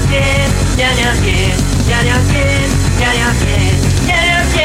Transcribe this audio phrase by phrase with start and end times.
[0.00, 0.16] 娘街，
[0.76, 1.28] 娘娘街，
[1.86, 2.34] 娘娘街，
[2.96, 3.44] 娘娘街，
[4.06, 4.56] 娘娘街，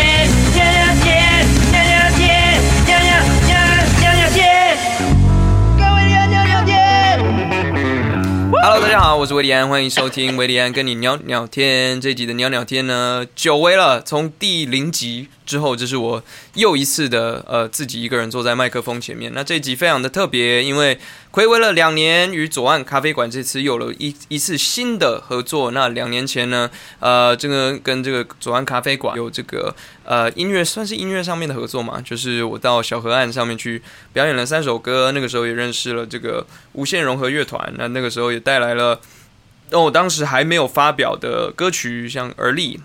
[0.54, 1.12] 娘娘街，
[1.72, 2.24] 娘娘街，
[2.86, 3.12] 娘娘
[3.46, 3.52] 娘
[4.00, 4.40] 娘娘街，
[5.78, 6.72] 各位娘娘娘街。
[8.62, 12.00] Hello，大家好，我是维利安，欢迎收听维利安跟你聊聊天。
[12.00, 19.32] 这集的聊聊天呢，久违了，从第零集之后，这是我又一次的呃自己一个人坐在麦克风前面。
[19.36, 20.98] 那这一集非常的特别，因为
[21.36, 25.72] 暌违了两年，与左岸咖啡馆这次有了一一次新的合作。
[25.72, 33.82] 那两年前呢，呃，这个跟这个左岸咖啡馆有这个呃音乐算是音乐上面的合作嘛，就是我到小河岸上面去
[34.14, 39.02] 表演了三首歌，那个时候也认识了这个无限融合乐团，那那个时候也带来了。
[39.72, 42.78] 哦，我当时还没有发表的歌曲，像《而立》，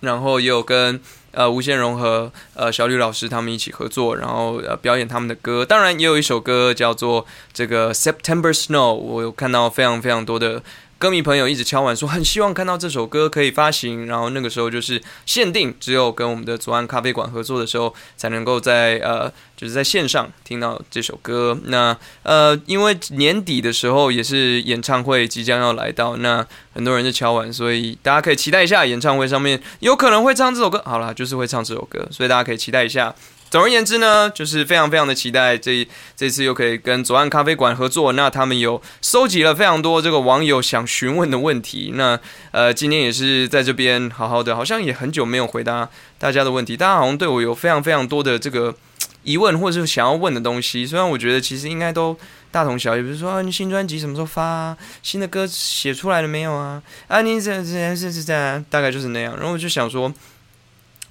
[0.00, 1.00] 然后也有跟
[1.32, 5.66] 呃无限融合呃小吕老师他们一起合作，然后呃表演他们的歌。
[5.66, 10.62] 当然也有一首歌叫做这个《September Snow》，我有看到非常非常多的
[11.02, 14.06] 歌迷朋友一直敲完说很希望看到这首歌可以发行。
[14.06, 21.58] 然后那个时候就是限定，只有跟我们的左岸咖啡馆合作的时候才能够在呃就是在线上听到这首歌。
[21.64, 30.80] 那呃，因为年底的时候也是演唱会即将要来到，那很多人就敲完，所以大家可以期待一下演唱会上面有可能会唱这首歌。
[30.84, 33.12] 好啦，就是会唱这首歌，所以大家可以期待一下。
[33.52, 35.86] 总而言之呢，就是非常非常的期待这
[36.16, 41.92] 这次又可以跟左岸咖啡馆合作，那他们有收集了非常多这个网友想询问的问题。
[41.94, 42.18] 那
[42.52, 45.86] 呃，今天也是在这边好好的，好像也很久没有回答
[46.18, 48.74] 大家的问题，大家好像对我有非常非常多的这个
[49.22, 50.86] 疑问或者是想要问的东西。
[50.86, 52.16] 虽然我觉得其实应该都
[52.50, 54.76] 大同小异，比如说、啊、你新专辑什么时候发、啊？
[55.02, 56.82] 新的歌写出来了没有啊？
[57.06, 59.36] 啊，你这这是是这，大概就是那样。
[59.36, 60.10] 然后我就想说。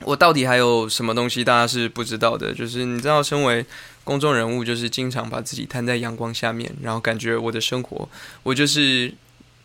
[0.04, 2.54] 我到底还有什么东西大家是不知道的？
[2.54, 3.66] 就是你知道，身为
[4.04, 8.10] 公众人物，就是经常把自己摊在阳光下面，然后感觉我的生活，
[8.44, 9.14] 我就是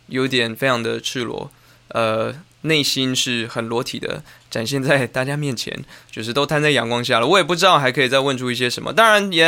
[0.07, 1.49] 有点非常的赤裸，
[1.89, 4.23] 呃，内心是很裸体的
[4.57, 5.71] 展现在大家面前，
[6.09, 7.27] 就是都摊在阳光下了。
[7.27, 8.91] 我也不知道还可以再问出一些什么。
[8.91, 9.45] 当然，也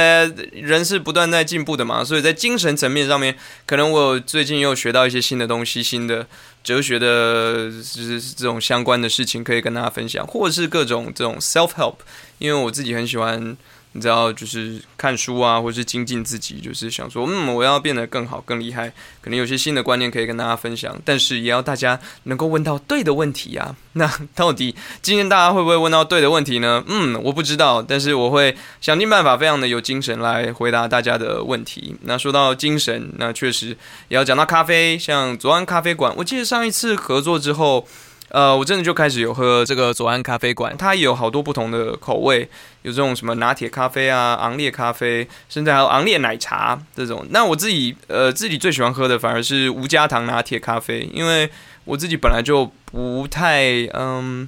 [0.53, 6.28] 人是不断在进步的嘛，所以在精神层面上面，可能我最近又学到一些新的东西，新的。
[6.62, 11.96] 哲学的，就是这种相关的事情可以跟大家分享，或者是各种这种 self help，
[12.38, 13.56] 因为我自己很喜欢，
[13.94, 18.88] 你知道，就是看书啊，或是精进自己，就是想说，嗯，我要变得更好、更厉害，
[19.20, 23.76] 可能有些新的观念可以跟大家分享，但是也要大家能够问到对的问题啊。
[23.94, 26.84] 那到底今天大家会不会问到对的问题呢？
[26.88, 31.96] 嗯，我不知道，但是我会想尽办法，非常的有精神来回答大家的问题。
[32.04, 33.70] 那说到精神，那确实
[34.08, 37.86] 也要讲到咖啡，像左岸咖啡馆，我记得上一次合作之后，
[38.29, 42.47] 呃，我真的就开始有喝这个左岸咖啡馆，它也有好多不同的口味，
[42.84, 47.25] 有这种什么拿铁咖啡啊、昂列咖啡，甚至还有昂列奶茶这种。
[47.31, 51.50] 那我自己呃自己最喜欢喝的反而是无加糖拿铁咖啡，因为
[51.85, 53.63] 我自己本来就不太
[53.94, 54.47] 嗯，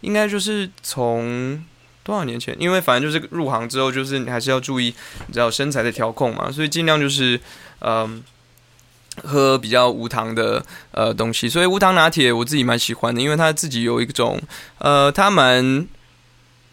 [0.00, 1.64] 应该就是从
[2.02, 4.92] 多少年前，因为反正就是入行之后，就是你还是要注意
[5.28, 7.40] 你知道身材的调控嘛，所以尽量就是
[7.80, 8.22] 嗯。
[9.22, 14.40] 喝比较无糖的呃东西，所以无糖拿铁我自己蛮喜欢的，因为它自己有一种
[14.78, 15.86] 呃，它蛮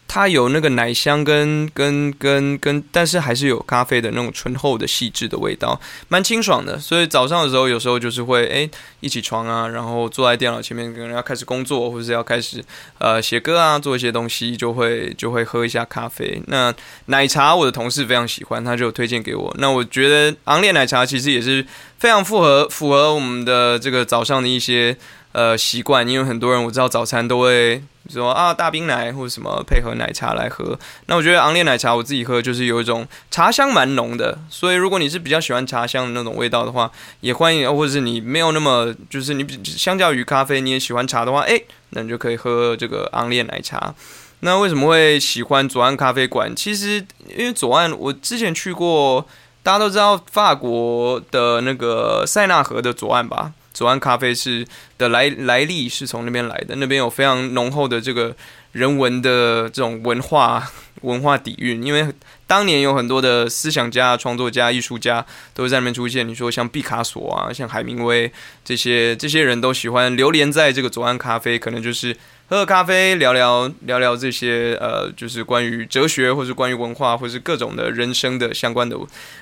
[0.08, 6.78] 它有那个奶香跟跟跟跟，但是还是有咖啡的那种醇厚的细致的味道，蛮清爽的。
[6.78, 8.68] 所以早上的时候有时候就是会诶
[9.00, 12.64] 一起床啊，然后坐在电脑前面，可能要开始工作，或者是要开始
[12.98, 16.42] 呃写歌啊，做一些东西，就会就会喝一下咖啡。
[16.46, 16.74] 那
[17.06, 19.54] 奶茶我的同事非常喜欢，他就推荐给我。
[19.58, 21.64] 那我觉得昂烈奶茶其实也是。
[21.98, 24.96] 非常符合符合我们的这个早上的一些
[25.32, 30.78] 呃习惯，因为很多人我知道早餐都会说啊大冰奶或者什么配合奶茶来喝。
[31.06, 43.94] 那我觉得昂烈奶茶我自己喝就是有一种茶香蛮浓的，所以如果你是比较喜欢茶香的那种味道的话，也欢迎；或者是你没有那么就是你相较于咖啡你也喜欢茶的话，诶，那你就可以喝这个昂烈奶茶。
[44.40, 46.54] 那为什么会喜欢左岸咖啡馆？
[46.54, 47.04] 其实
[47.36, 49.26] 因为左岸我之前去过。
[49.60, 53.52] 大家都知道法国的那个塞纳河的左岸吧？
[53.78, 54.66] 左岸咖啡是
[54.98, 58.34] 的来来历是从那边来的，那边有非常浓厚的这个
[58.72, 60.68] 人文的这种文化
[61.02, 61.80] 文化底蕴。
[61.80, 62.12] 因为
[62.44, 66.26] 当年有很多的思想家、创作家、艺术家都在那边出现。
[66.26, 68.28] 你说像毕卡索啊，像海明威
[68.64, 72.16] 这些这些人都喜欢流连在这个左岸咖啡，可能就是
[72.50, 78.96] 喝喝咖啡，聊聊聊聊这些呃，就是关于哲学，或是关于文化，或是各种的人生的相关的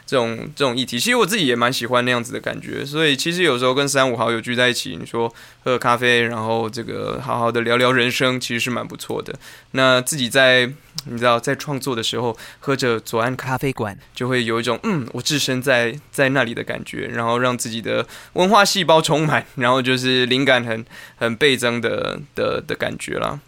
[0.04, 0.98] 这种这种议题。
[0.98, 5.28] 其实我自己也蛮喜欢那样子的感觉，所以其实有时候跟三五好友聚在一起，你说
[5.62, 9.32] 喝喝咖啡，然后这个好好的聊聊人生，其实是蛮不错的。
[9.70, 10.68] 那自己在
[11.04, 23.38] 你知道在创作的时候，喝着左岸咖啡馆，就会有一种嗯，我置身在在那里的感觉，然后让自己的文化细胞充满，然后就是灵感很很倍增的的的感觉啦。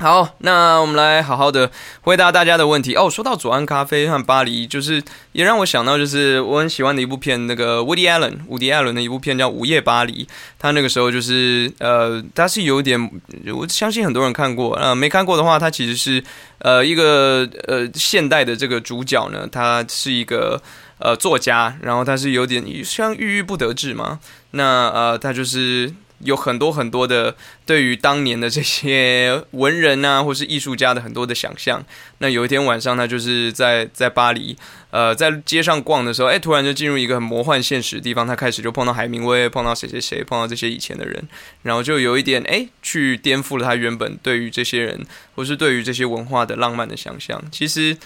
[0.00, 3.10] 好，那我们来好好的回答大家的问题哦。
[3.10, 5.02] 说到左岸咖啡和巴黎，就是
[5.32, 10.24] 也让我想到，就是我很喜欢的一部片，那个 Woody Allen，伍迪·艾伦的一部片叫《午夜巴黎》。
[10.56, 13.10] 他那个时候就是呃，他是有点，
[13.52, 16.22] 我相信很多人看过，呃，没看过的话，他其实是
[16.60, 20.62] 呃一个呃现代的这个主角呢，他是一个
[21.00, 24.20] 呃作家，然后他是有点像郁郁不得志嘛。
[24.52, 25.92] 那呃，他就是。
[26.20, 31.84] 有很多很多的对于当年的这些文人啊，或是艺术家的很多的想象。
[32.18, 34.56] 那有一天晚上，他就是在在巴黎，
[34.90, 38.26] 呃，在街上逛的时候，哎，突然就进入一个很魔幻现实的地方。
[38.26, 41.28] 他开始就碰到海明威，碰到谁谁谁，碰到这些以前的人，
[41.62, 45.06] 然后就有一点哎，去颠覆了他原本对于这些人
[45.36, 47.40] 或是对于这些文化的浪漫的想象。
[47.52, 47.96] 其实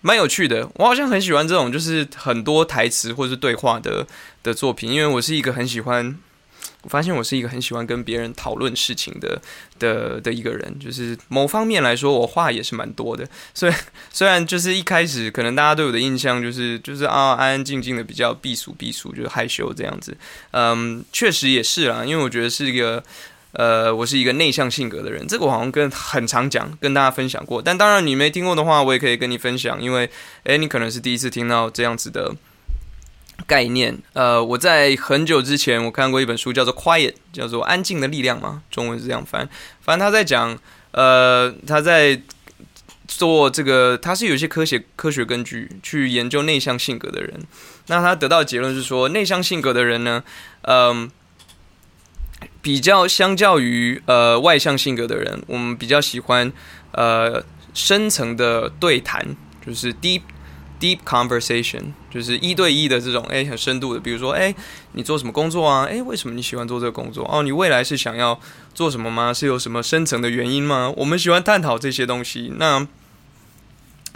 [0.00, 4.06] 蛮有趣的，我好像很喜欢这种就是很多台词或是对话的
[4.42, 6.18] 的作品，因为我是一个很喜欢。
[6.82, 9.40] 我发现我是一个很喜欢跟别人讨论事情的
[9.78, 13.28] 的的一个人，就是某方面来说，我话也是蛮多的。
[13.52, 13.72] 所以
[14.10, 20.16] 虽然就是一开始可能大家对我的印象就是就是啊安安静静的比较避暑避暑，就是害羞这样子。
[20.52, 23.02] 嗯，确实也是啦，因为我觉得是一个
[23.52, 25.26] 呃，我是一个内向性格的人。
[25.26, 27.60] 这个我好像跟很常讲，跟大家分享过。
[27.60, 30.08] 但当然你没听过的话，我也可以跟你分享，因为
[30.44, 32.34] 诶，你可能是第一次听到这样子的。
[33.50, 39.48] 概念，呃，我在很久之前我看过一本书，叫做《Quiet》，叫做《安静的力量》嘛，中文是这样翻。
[39.80, 40.56] 反正他在讲，
[40.92, 42.22] 呃，他在
[43.08, 47.42] 做这个，他是有一些科学科学根据去研究内向性格的人。
[47.88, 50.22] 那他得到的结论是说，内向性格的人呢，
[50.62, 51.10] 嗯，
[52.62, 56.52] 比较相较于呃外向性格的人，我们比较喜欢
[56.92, 57.44] 呃
[57.74, 59.34] 深层的对谈，
[59.66, 60.22] 就是 deep。
[60.80, 64.00] Deep conversation 就是一对一的这种，哎，很深度的。
[64.00, 64.54] 比如说，哎，
[64.92, 65.84] 你做什么工作啊？
[65.84, 67.28] 哎，为什么你喜欢做这个工作？
[67.30, 68.40] 哦，你未来是想要
[68.72, 69.30] 做什么吗？
[69.30, 70.90] 是有什么深层的原因吗？
[70.96, 72.50] 我们喜欢探讨这些东西。
[72.56, 72.86] 那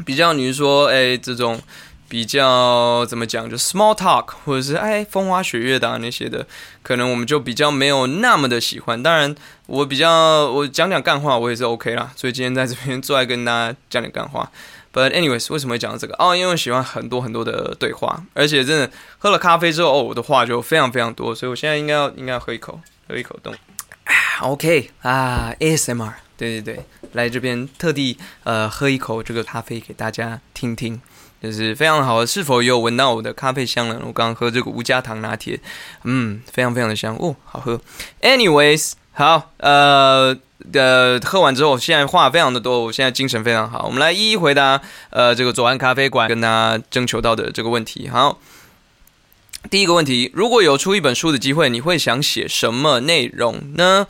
[0.06, 1.60] 比较你是说，哎，这种
[2.08, 3.50] 比较怎么讲？
[3.50, 6.46] 就 small talk 或者是哎风花雪月的那些的，
[6.82, 9.02] 可能我们就比较没有那么的喜欢。
[9.02, 9.34] 当然，
[9.66, 12.10] 我比较我讲讲干话，我也是 OK 啦。
[12.16, 14.50] 所以今天在这边坐来跟大家讲点干话。
[14.94, 16.14] But anyways，为什么会讲到这个？
[16.20, 18.88] 哦，因为我喜欢很多很多的对话，而且真的
[19.18, 23.52] 喝了咖啡之后，哦，我的话就非常非常多，所以我现在应该要应该要喝一口，喝一口动。
[24.40, 31.00] OK 啊，ASMR，对对对，来这边特地呃喝一口这个咖啡给大家听听，
[31.42, 32.24] 就是非常好。
[32.24, 34.00] 是否有闻到我的咖啡香呢？
[34.06, 35.58] 我刚刚喝这个无加糖拿铁，
[36.04, 37.80] 嗯，非常非常的香哦，好喝。
[38.22, 40.38] Anyways，好，呃。
[40.72, 43.84] 的喝完之后，现在话非常的多，我现在精神非常好。
[43.86, 44.80] 我们来一一回答，
[45.10, 48.08] 呃，这个左岸咖啡馆跟大家征求到的这个问题。
[48.08, 48.38] 好，
[49.70, 54.06] 第一个问题，如果有出一本书的机会，你会想写什么内容呢？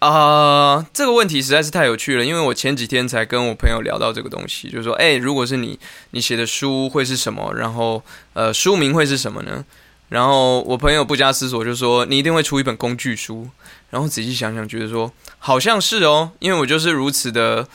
[0.00, 5.78] 啊，这个问题实在是太有趣了，因为我前几天才跟我朋友聊到这个东西，就是说，哎，如果是你，
[6.10, 7.54] 你写的书会是什么？
[7.54, 8.02] 然后，
[8.34, 9.64] 呃，书名会是什么呢？
[10.10, 13.48] 然后我朋友不加思索就说：“你一定会出一本工具书。”
[13.90, 17.66] 然后仔细想想，觉得说好像是哦，因为我就是如此的，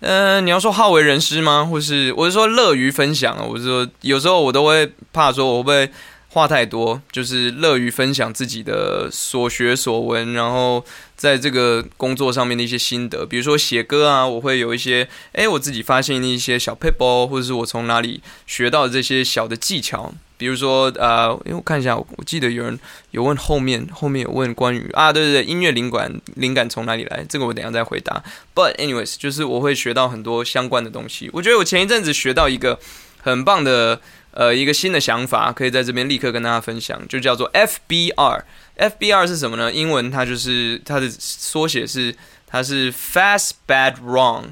[0.00, 1.64] 呃，你要说好为人师吗？
[1.64, 3.42] 或是我是说乐于分享啊？
[3.42, 5.90] 我是说有时候我都会怕说我会
[6.28, 10.84] 话太多，就是乐于分享自己的所学所闻，然后
[11.16, 20.14] 在这个工作上面的一些心得，比如说写歌啊，我会有一些哎我自己发现的一些小 paper，或者是我从哪里学到的这些小的技巧。
[20.38, 22.78] 比如说，呃，因为我看一下，我记得有人
[23.10, 27.22] 有问后面，后面有问关于啊，对对对，音乐灵感灵感从哪里来？
[27.28, 28.22] 这个我等下再回答。
[28.54, 31.28] But anyways，就是我会学到很多相关的东西。
[31.34, 32.78] 我觉得我前一阵子学到一个
[33.20, 38.42] 很棒的呃一个新的想法，可以在这边立刻跟大家分享，就叫做 FBR。
[38.78, 39.72] FBR 是什么呢？
[39.72, 42.14] 英文它就是它的缩写是
[42.46, 44.44] 它是 Fast Bad Wrong。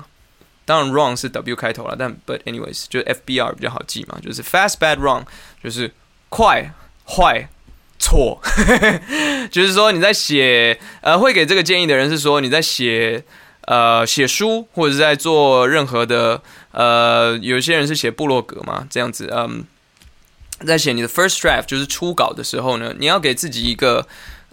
[0.66, 5.22] 当然，wrong 是 W 开头了，但 but anyways 就 FBR 比较好记嘛，就是 fast bad wrong
[5.64, 5.90] 就是
[6.28, 6.70] 快
[7.08, 7.48] 坏
[7.98, 8.38] 错，
[9.50, 13.24] 就是说你在写呃会给这个建议的人是说你在写
[13.62, 16.42] 呃写书或者是在做任何的
[16.72, 19.64] 呃有些人是写部落格嘛这样子嗯
[20.66, 24.06] 在写你的 first draft 就是初稿的时候呢，你要给自己一个。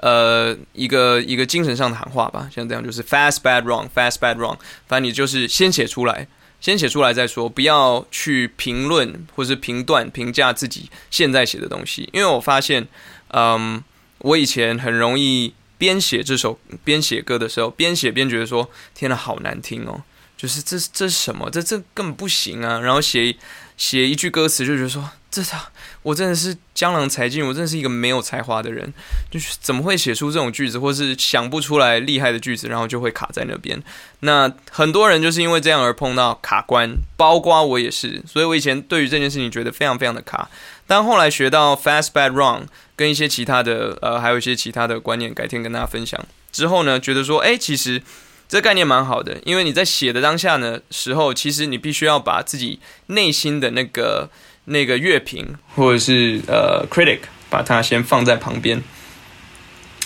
[0.04, 6.28] 呃一个一个精神上的喊话吧，像这样就是 fast bad wrong fast bad wrong，反正你就是先写出来，
[6.60, 12.86] 先写出来再说，不要去评论或是评断评价自己现在写的东西，因为我发现，
[13.30, 13.82] 嗯，
[14.18, 20.04] 我以前很容易边写这首边写歌的时候，边写边觉得说，天呐，好难听哦，
[20.36, 21.50] 就是这这是什么？
[21.50, 22.80] 这这根本不行啊！
[22.82, 23.36] 然后写
[23.78, 25.72] 写一句歌词就觉得说，这他
[26.04, 28.94] 我真的是江郎才尽，我真的是一个没有才华的人，
[29.32, 33.82] 就是怎么会写出这种句子，或是想不出来厉害的句子，然后就会卡在那边。
[34.20, 38.22] 那很多人就是因为这样而碰到卡关，包括我也是。
[38.28, 40.50] 所以我以前对于这件事情觉得非常非常的卡，
[40.86, 42.64] 但后来学到 fast bad wrong
[42.98, 46.20] 跟一些其他的呃，还有一些其他的观念，改天跟大家分享
[46.52, 48.04] 之后呢，觉得说，哎，其实
[48.50, 54.30] 这概念蛮好的，因为你在写的当下呢时候，其实你必须要把自己内心的那个。
[54.66, 58.82] 那个乐评或者是呃 critic，把它先放在旁边，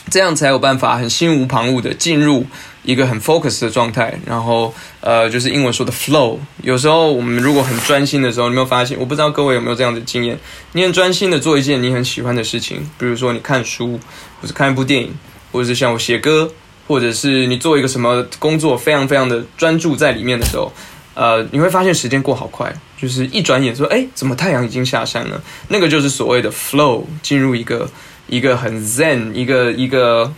[0.10, 2.46] 这样才有办法很心无旁骛的进入
[2.84, 4.18] 一个很 focus 的状态。
[4.26, 6.40] 然后呃，就是英文说的 flow。
[6.64, 8.98] 有时候我们如果很专心的时候，你没有发现？
[8.98, 10.38] 我不知道各位有没有这样的经验？
[10.72, 14.00] 你很专心的做一件你很喜欢的事情，比如说你看书，
[14.42, 15.14] 或者看一部电影，
[15.52, 16.52] 或者是像我写歌，
[16.88, 20.72] 或者是你做一个什么工作，非常非常的专注在里面的时候。
[21.14, 25.40] 呃，你会发现时间过好快，就是一转眼说，哎，怎么太阳已经下山了？
[25.68, 27.88] 那个就是所谓的 flow，进入一个
[28.28, 30.34] 一个很 zen，一个一个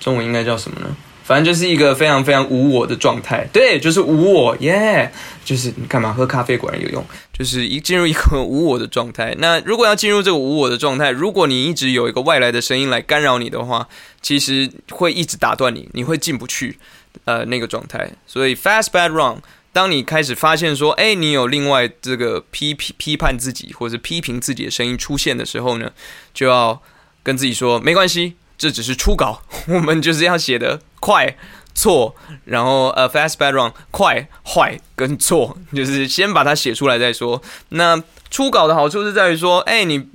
[0.00, 0.86] 中文应该叫什么呢？
[1.22, 3.46] 反正就是一个非常非常无我的状态。
[3.52, 5.12] 对，就是无我，耶，
[5.44, 9.36] 就是你干嘛喝咖啡果然有用，就是一进入一个无我的状态。
[9.38, 13.86] 那如果要进入这个无我的状态，如果你一直有一个外来的声音来干扰你的话，
[14.20, 16.78] 其实会一直打断你，你会进不去
[17.26, 18.10] 呃那个状态。
[18.26, 19.36] 所以 fast bad wrong。
[19.72, 25.92] 当你开始发现说，哎，你有另外这个批批批判自己或者批评自己的声音出现的时候呢，
[26.34, 26.82] 就要
[27.22, 31.36] 跟自己说，没关系，这只是初稿， 我们就是要写的快
[31.74, 37.40] 错，然后呃，fast bad wrong，快坏跟错，就是先把它写出来再说。
[37.68, 40.08] 那初稿的好处是在于说，哎，你。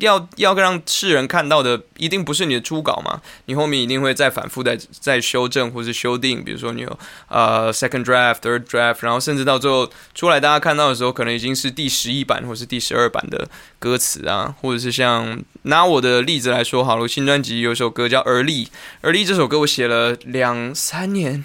[0.00, 3.20] 要要让世人看到的，一定不是你的初稿嘛？
[3.44, 18.64] 你后面一定会再反复再再修正或是修订，比如说你有呃 second draft、third draft，然后甚至到最后出来，大家看到的时候，可能已经是第十一版或是第十二版的歌词啊，或者是像拿我的例子来说，好了，新专辑有首歌叫《而立》，
[19.02, 21.44] 《而立》这首歌我写了两三年、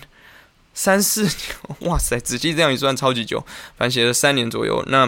[0.73, 1.31] 三四年，
[1.81, 3.45] 哇塞，仔细这样一算，超级久，
[3.77, 4.83] 反正写了三年左右。
[4.87, 5.07] 那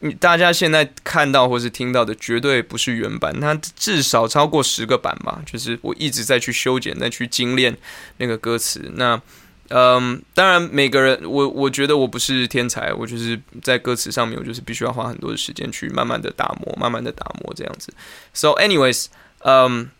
[0.00, 5.42] 你大家现在看到或是听到的绝对不是原版，它至少超过十个版吧。
[5.46, 7.76] 就是我一直在去修剪、再去精炼
[8.16, 8.90] 那个歌词。
[8.96, 9.20] 那，
[9.68, 17.92] 嗯，当然每个人，我我觉得我不是天才，我就是在歌词上面，我就是必须要花很多的时间去慢慢的打磨、慢慢的打磨这样子。
[18.34, 19.06] So, anyways，
[19.40, 19.90] 嗯。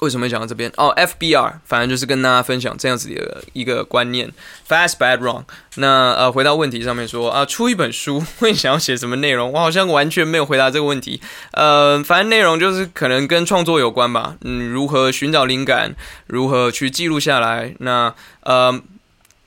[0.00, 0.70] 为什么讲到这边？
[0.76, 4.30] 哦，FBR，反正就是跟大家分享这样子的一个观念
[4.68, 5.44] ：fast, bad, wrong。
[5.76, 9.52] 那呃，回到问题上面说啊，出一本书会想要写什么内容？
[9.52, 11.22] 我好像完全没有回答这个问题。
[11.52, 14.36] 呃，反正内容就是可能跟创作有关吧。
[14.42, 15.94] 嗯，如何寻找灵感？
[16.26, 17.74] 如何去记录下来？
[17.78, 18.78] 那呃，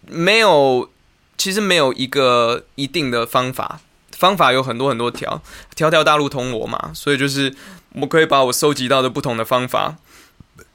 [0.07, 0.89] 没有，
[1.37, 5.41] 其实没有一个一定的方法，方法有很多很多条，
[5.75, 6.91] 条条大路通罗马。
[6.93, 7.53] 所以就是
[7.93, 9.97] 我可以把我收集到的不同的方法。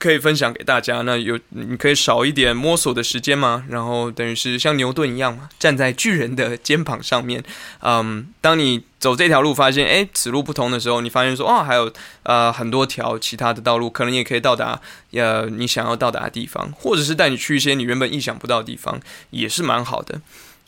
[0.02, 1.02] 可以分享给大家。
[1.02, 3.64] 那有你可以少一点摸索的时间吗？
[3.68, 7.44] 然后等于是像牛顿一样嘛，站在巨人的肩膀上面。
[7.82, 11.92] 嗯，当你走这条路，发现诶此路不同的时候，你发现说哦，还有
[12.24, 14.80] 呃很多条其他的道路，可能也可以到达
[15.12, 20.20] 呃你想要到达的地方，或者是带你去一些你原本意想不到的地方，也是蛮好的。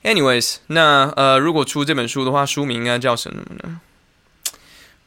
[0.05, 3.81] Anyways，那呃如果出这本书的话，书名应该叫什么呢？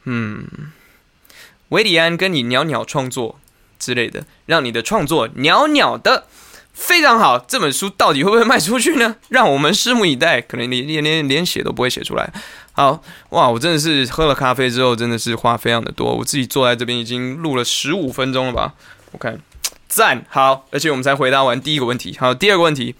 [0.04, 0.46] 嗯，
[1.70, 3.40] 维里安跟你鸟鸟创作。
[3.78, 6.26] 之类的，让你的创作袅袅的
[6.72, 7.38] 非常好。
[7.38, 9.16] 这本书到底会不会卖出去呢？
[9.28, 10.40] 让我们拭目以待。
[10.40, 12.32] 可能连连连连写都不会写出来。
[12.72, 16.14] 好哇，我真的是喝了咖啡之后，真的是话非常的多。
[16.14, 18.74] 我自己坐在这边已经录了十五分钟了吧？
[19.12, 19.40] 我看
[19.88, 22.16] 赞好，而且我们才回答完第一个问题。
[22.20, 22.94] 好，第二个问题。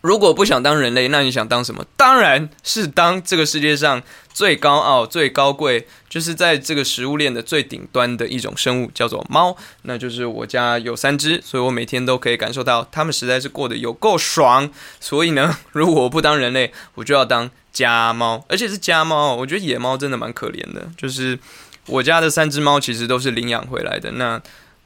[0.00, 1.84] 如果不想当人类，那你想当什么？
[1.96, 4.00] 当然是当这个世界上
[4.32, 9.56] 最高傲、最高贵，就是在这个食物链的最顶端的一种生物，叫做猫。
[9.82, 14.70] 那就是我家有三只，所以我每天都可以感受到它们实在是过得有够爽。
[15.00, 19.34] 所以呢， 如果我不当人类，我就要当家猫，而且是家猫。
[19.34, 21.36] 我觉得野猫真的蛮可怜的，就是
[21.86, 24.12] 我家的三只猫其实都是领养回来的。
[24.12, 24.40] 那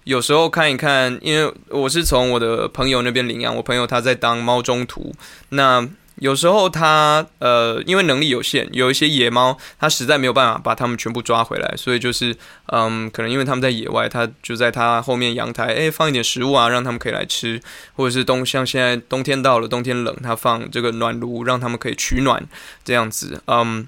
[0.05, 5.15] 有时候看一看，因为我是从我的朋友那边领养，我朋友他在当猫中途，
[5.51, 17.61] 那有时候他呃，因为能力有限，有一些野猫他实在没有办法把它们全部抓回来，所以就是嗯，可能因为它们在野外，它就在它后面阳台，诶，放一点食物啊，让它们可以来吃，
[17.95, 22.45] 或者是冬像现在冬天到了，冬天冷，它放这个暖炉，让它们可以取暖
[22.85, 23.87] 这样子，嗯。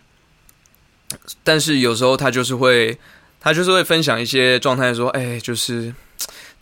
[1.44, 2.98] 但是有时候他就是会，
[3.38, 5.94] 他就是会分享一些状态，说，哎，就是。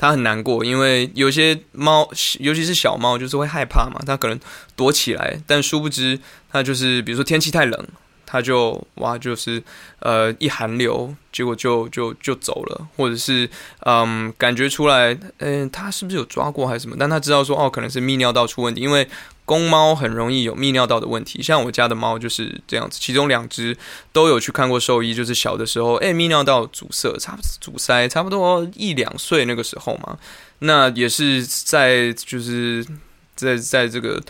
[0.02, 4.00] 它很难过，因为有些猫，尤其是小猫，就是会害怕嘛。
[4.04, 4.36] 它可能
[4.74, 6.18] 躲起来，但殊不知，
[6.50, 7.86] 它就是比如说天气太冷，
[8.26, 9.62] 它就哇，就是
[10.00, 13.48] 呃一寒流，结果就就就走了，或者是
[13.86, 16.96] 嗯感觉出来，嗯，它是不是有抓过还是什么？
[16.98, 19.08] 但它知道说，哦，可能是泌尿道出问题，因为。
[19.44, 23.76] 公猫很容易有泌尿道的问题，像我家的猫就是这样子，其中两只
[24.12, 30.18] 都有去看过兽医，就是小的时候，哎，泌尿道阻塞，差阻塞，差不多一两岁那个时候嘛，
[30.60, 32.86] 那也是在就是
[33.34, 34.22] 在在这个。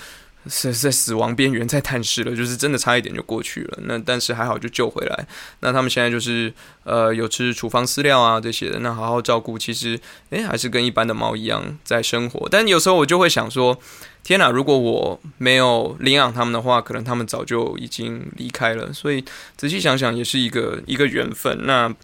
[0.49, 3.78] 是在死亡边缘，在探视了，就是真的差一点就过去了。
[3.82, 5.26] 那但是还好就救回来。
[5.61, 6.52] 那他们现在就是
[6.84, 9.58] 呃有吃处方饲料啊这些的，那好好照顾。
[9.58, 9.99] 其实
[10.30, 12.49] 诶还是跟一般的猫一样在生活。
[12.50, 13.78] 但有时候我就会想说，
[14.22, 14.50] 天哪！
[14.50, 18.92] 如果我没有领养他们的话，可能他们早就已经离开了。
[18.92, 19.25] 所以
[19.56, 21.66] 仔细想想，也是一个一个缘分。
[21.66, 21.94] 那。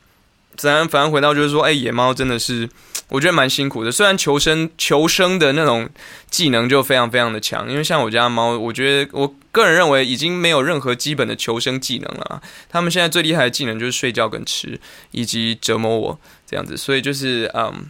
[0.59, 2.69] 自然，反而回到就是说，哎，野猫真的是，
[3.11, 3.93] 我觉得蛮辛苦的。
[3.93, 5.88] 虽然求生求生的那种
[6.29, 12.43] 技能就非常非常的强，因为像我家猫，我觉得我个人认为已经没有任何基本的求生技能了。
[12.69, 14.81] 他们现在最厉害的技能就是睡觉跟吃，
[15.12, 16.77] 以及折磨我这样子。
[16.77, 17.88] 所以就是，嗯，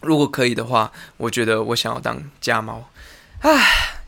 [0.00, 2.90] 如果可以的话，我觉得我想要当家猫。
[3.42, 4.00] 唉，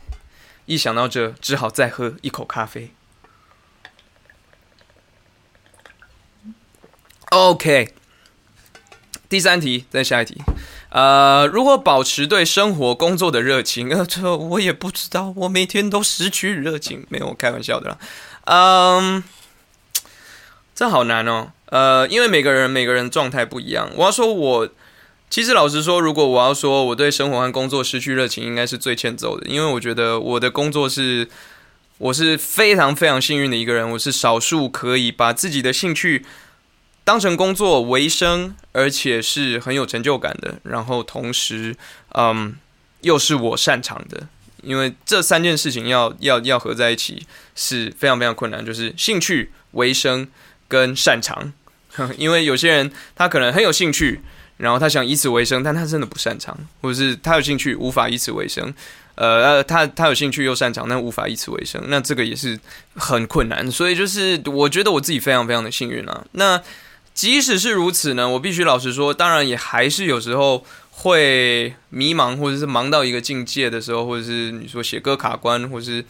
[0.65, 2.91] 一想到这，只好再喝一口咖啡。
[7.33, 7.89] OK，
[9.27, 10.39] 第三题，再下一题。
[10.89, 13.89] 呃，如何保持对生活、工作的热情？
[13.97, 15.33] 呃，这我也不知道。
[15.35, 17.97] 我每天都失去热情，没有开玩笑的啦。
[18.45, 19.23] 嗯，
[20.75, 21.51] 这好难哦。
[21.71, 23.89] 呃，因为每个人每个人状态不一样。
[23.95, 24.69] 我要说，我
[25.31, 29.47] 其实老实说，如果我要说我对生活和工作失去热情，应该是最欠揍的。
[29.47, 31.27] 因为我觉得我的工作是，
[31.97, 33.89] 我是非常非常幸运的一个人。
[33.89, 36.23] 我是少数可以把自己的兴趣。
[37.03, 40.55] 当成工作为生，而且是很有成就感的。
[40.63, 41.75] 然后同时，
[42.15, 42.55] 嗯，
[43.01, 44.27] 又是我擅长的。
[44.61, 50.27] 因为这三件事情要要要合在一起是非常非常困难，就是兴趣、为生
[50.69, 51.51] 跟擅长。
[52.17, 54.21] 因为有些人他可能很有兴趣，
[54.55, 58.73] 然后他想以此为生，但他真的不擅长，或者是他有兴趣无法以此为生。
[59.15, 62.57] 呃，他他有兴趣又擅长，但无法以此为生，那这个也是
[62.95, 63.69] 很困难。
[63.69, 66.25] 所以就是我觉得我自己非常非常的幸运啊。
[66.31, 66.59] 那
[67.13, 76.03] 即使是如此呢，我必须老实说，当然也还是有时候会迷茫，或者是忙到一个境界的时候，或者是你说写歌卡关，或是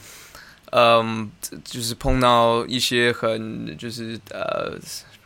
[0.72, 1.30] 嗯，
[1.64, 4.80] 就是碰到一些很就是呃，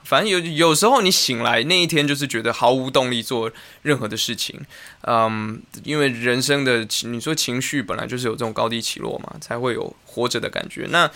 [0.03, 4.59] 反正有有时候你醒来那一天就是觉得毫无动力做任何的事情，
[5.03, 10.87] 嗯，因为人生的你说情绪本来就是有这种高低起落嘛，才会有活着的感觉。
[10.89, 11.09] 那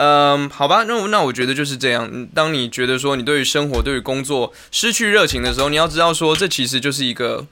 [0.00, 2.28] 嗯，好吧，那那我觉得就是这样。
[2.32, 7.44] 当你觉得说你对于生活、对于工作失去热情的时候，你要知道说，这其实就是一个，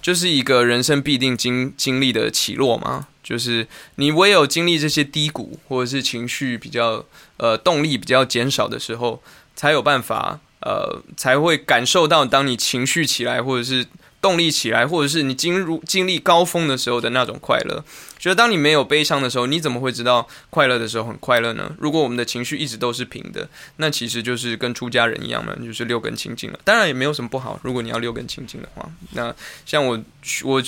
[0.00, 3.08] 就是一个人生必定经经历的起落嘛。
[3.20, 3.66] 就是
[3.96, 7.04] 你唯有经历这些低谷，或者是情绪比较
[7.38, 9.20] 呃动力比较减少的时候，
[9.56, 13.86] 才有办法呃才会感受到，当你情绪起来，或者是。
[14.22, 17.84] 动力起来，或者是你进入经历高峰的时候的那种快乐。
[18.22, 21.74] 觉得当你没有悲伤的时候，你怎么会知道快乐的时候很快乐呢？
[21.80, 26.60] 如果我们的情绪一直都是平的，那其实就是跟出家人一样嘛，就是六根清净了。
[26.62, 27.58] 当然也没有什么不好。
[27.64, 29.34] 如果你要六根清净的话，那
[29.66, 30.00] 像我，
[30.44, 30.62] 我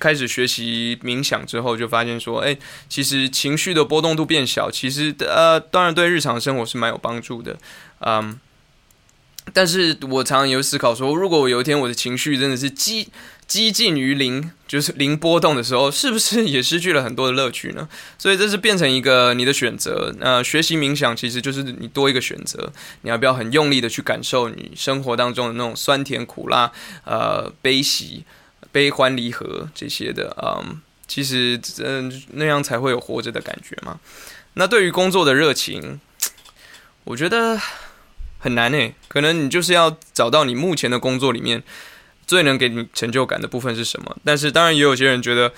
[0.00, 2.56] 开始学习冥想之后，就发现说，哎，
[2.88, 7.58] 其实情绪的波动度变小，其实呃，当然对日常生活是蛮有帮助的，
[8.00, 8.40] 嗯。
[9.54, 13.08] 但是我常常也会思考说，如果我有一天我的情绪真的是激
[13.48, 17.88] 激近于零，就是零波动的时候，是不是也失去了很多的乐趣呢？
[18.18, 20.14] 所以这是变成一个你的选择。
[20.18, 22.70] 那学习冥想其实就是你多一个选择，
[23.02, 26.70] 你要不要很用力的去感受你生活当中的那种酸甜苦辣，
[27.04, 28.24] 呃，悲喜、
[28.70, 33.98] 悲欢离合这些的，嗯，其实嗯那样才会有活着的感觉嘛。
[34.54, 35.98] 那对于工作的热情，
[37.04, 37.58] 我觉得。
[38.40, 41.60] 很难诶，可能你就是要找到你目前的工作里面
[42.28, 44.16] 最能给你成就感的部分是什么。
[44.22, 45.52] 但是当然也有些人觉得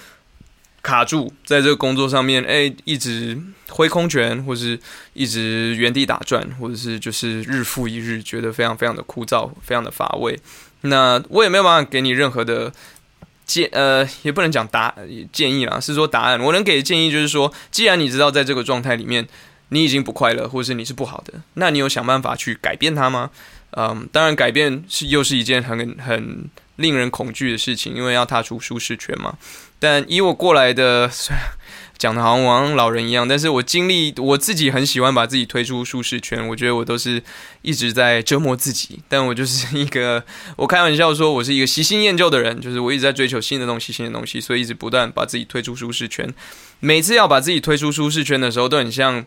[0.80, 4.80] 卡住在这个工作上面，哎，一直挥空拳，或是
[5.12, 10.40] 一直原地打转，或者是就是日复一日，觉得非常非常的枯燥，非常的乏味。
[10.82, 12.72] 那我也没有办法给你任何的
[13.44, 14.94] 建呃，也不能讲答
[15.30, 16.40] 建议啦，是说答案。
[16.40, 19.28] 我能给的建议就是说，既然你知道在这个状态里面
[19.68, 23.30] 你已经不快乐，或是你是不好的，那你有想办法去改变它吗？
[23.72, 26.44] 嗯，当然改变是又是一件很很
[26.76, 29.36] 令人恐惧的事情，因为要踏出舒适圈嘛。
[29.78, 31.10] 但以我过来的。
[32.00, 37.22] 讲的好像我老人一样，但是我经历我自己很喜欢把自己推出舒适圈，我觉得我都是
[37.60, 40.24] 一直在折磨自己，但我就是 一个
[40.56, 46.26] 我开玩笑说我是一个喜新厌旧的人，就是我一直在追求新的东西，新的东西，所以一直不断把自己推出舒适圈。
[46.78, 49.26] 每次要把自己推出舒适圈的时候，都很像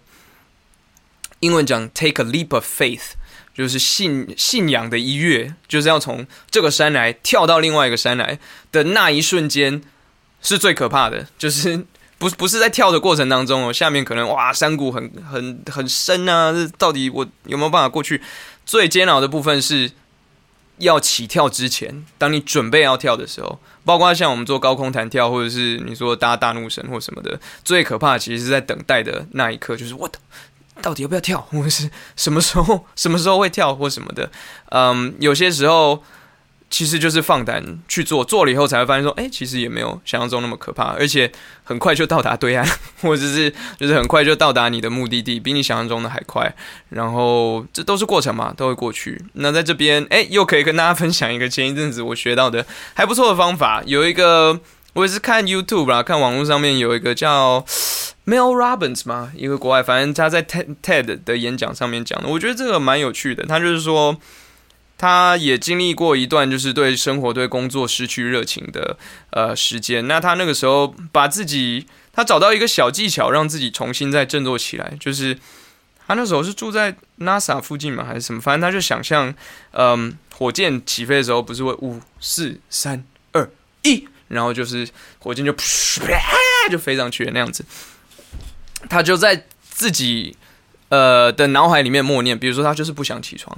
[1.41, 3.11] 英文讲 take a leap of faith，
[3.53, 8.39] 就是信信仰的一跃，就是要从这个山来跳到另外一个山来
[8.71, 9.81] 的那一瞬间
[10.41, 11.85] 是最可怕的，就是。
[12.19, 18.21] 不不是在跳的过程当中哦，下面可能哇山谷很很很深啊，到底我有没有办法过去？
[18.65, 19.91] 最煎熬的部分是
[20.77, 30.17] 要起跳之前，当你准备要跳的时候，包括像我们做高空弹跳，或者是你说搭大怒神或什么的，最可怕其实是在等待的那一刻，就是我的
[30.81, 34.31] 到底要不要跳， 或者是什么时候 什么时候会跳或什么的。
[34.71, 36.03] 嗯，有些时候。
[36.69, 41.31] 其实就是放胆去做，做了以后才会发现说，哎，其实也没有想象中那么可怕，而且
[41.63, 42.67] 很快就到达对岸，
[42.99, 46.51] 或者是就是很快就到达你的目的地，比你想象中的还快。
[46.89, 49.23] 然后这都是过程嘛，都会过去。
[49.33, 53.83] 那在这边，哎，又可以跟大家分享一个前一阵子我学到的还不错的方法。
[53.85, 54.59] 有一个
[54.93, 57.63] 我也是看 YouTube 啦，看网络上面有一个叫
[58.25, 63.45] Mel Robbins 嘛，一个国外，反正他在 TED 的演讲上面讲的，我觉得这个蛮有趣的。
[63.45, 64.17] 他就是说。
[64.95, 68.95] 他也经历过一段就是对生活、对工作失去热情的
[69.31, 70.07] 呃时间。
[70.07, 74.95] 那他那个时候把自己，他找到一个小技巧，让自己重新再振作起来。
[75.01, 75.37] 就是
[76.07, 78.39] 他那时候是住在 NASA 附近嘛，还是什么？
[78.39, 79.33] 反正他就想象，
[79.71, 83.49] 嗯，火箭起飞的时候不是会五四三二
[83.81, 84.87] 一，然后就是
[85.19, 85.63] 火箭就啪
[86.69, 87.65] 就飞上去那样子。
[88.89, 90.35] 他就在自己
[90.89, 93.57] 呃的脑海里面默念，比如说他就是不想起床。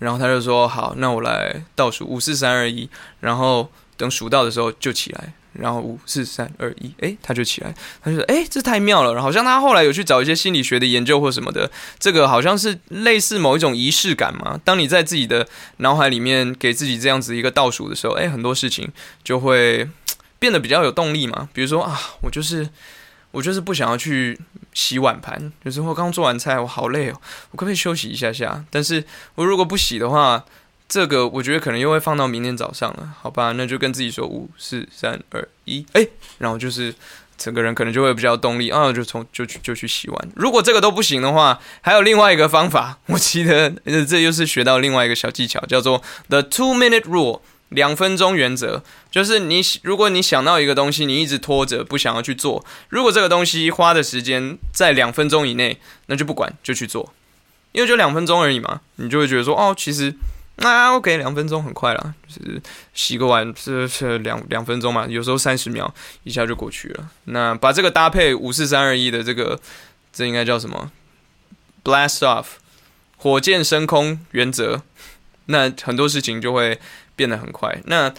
[0.00, 5.32] 然后他就说：“好，那我来倒数五四三二一，然后等数到的时候就起来。
[5.52, 7.72] 然后五四三二一，诶，他就起来。
[8.02, 9.22] 他就说：诶，这太妙了。
[9.22, 14.60] 好像他后来有去找一些心理学的研究或什么的，这个好像是类似某一种仪式感嘛。
[14.64, 18.90] 当你在自己的脑海里面给自己这样子一个倒数的时候，诶，很多事情
[19.22, 19.88] 就会
[20.40, 21.48] 变得比较有动力嘛。
[21.52, 22.68] 比如说啊，我就是。”
[23.34, 24.38] 我就是不想要去
[24.74, 27.14] 洗碗盘，有时候刚做完菜，我好累哦，
[27.52, 28.64] 我可不可以休息一下下？
[28.70, 29.02] 但是
[29.36, 30.44] 我如果不洗的话，
[30.86, 33.52] 这个我觉得可能又会放到明天早上了，好吧？
[33.52, 36.06] 那就跟自己说五四三二一，哎，
[36.38, 36.94] 然后就是
[37.38, 40.28] 整个人可能就会比较动力啊，就从就去就去洗碗。
[40.36, 43.70] 如果这个都不行的话，还有另外一个方法，我记得
[44.06, 47.40] 这又是学到另外一个小技巧，叫做 The Two Minute Rule。
[47.70, 57.12] 两分钟原则就是你，如果你想到一个东西，你一直拖着不想要去做，如果这个东西花的时间在两分钟以内，那就不管就去做，
[57.72, 60.14] 因为就两分钟而已嘛，你就会觉得说哦，其实
[60.56, 67.08] 那 OK，两分钟很快了，就是洗个碗是是两两分钟嘛，有时候三十秒一下就过去了。
[67.24, 69.58] 那把这个搭配五四三二一的这个，
[70.12, 70.92] 这应该叫什么
[71.82, 72.44] ？Blast off，
[73.16, 74.82] 火箭升空原则，
[75.46, 76.78] 那很多事情就会。
[77.16, 77.80] 变得很快。
[77.84, 78.12] 那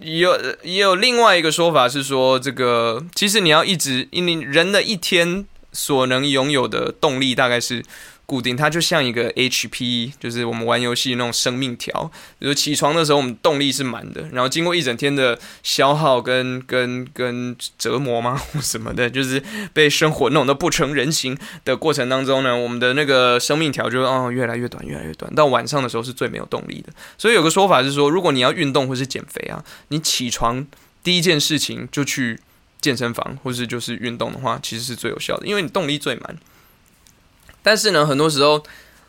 [0.00, 7.82] 有也有另外一个说法是说，这个其实你要一直，因为人的一天所能拥有的动力大概是。
[8.24, 12.10] 固定，它就像一个 HP，就是我们玩游戏那种生命条。
[12.38, 19.42] 比如起床的时候，我们动力是满的，然后经过一整天的消耗跟跟跟折磨吗， 或什么的，就是
[19.74, 25.34] 被生活弄得不成人形的过程当中呢，我们的那个生命条就哦越来越短，越来越短。
[25.34, 26.92] 到晚上的时候是最没有动力的。
[27.18, 30.66] 所以有个说法是说，如果你要运动或是减肥啊，你起床
[31.02, 32.40] 第一件事情就去
[32.80, 36.38] 健身房或是就是运动的话，其实是最有效的，因为你动力最满。
[37.62, 38.62] 但是呢，很多时候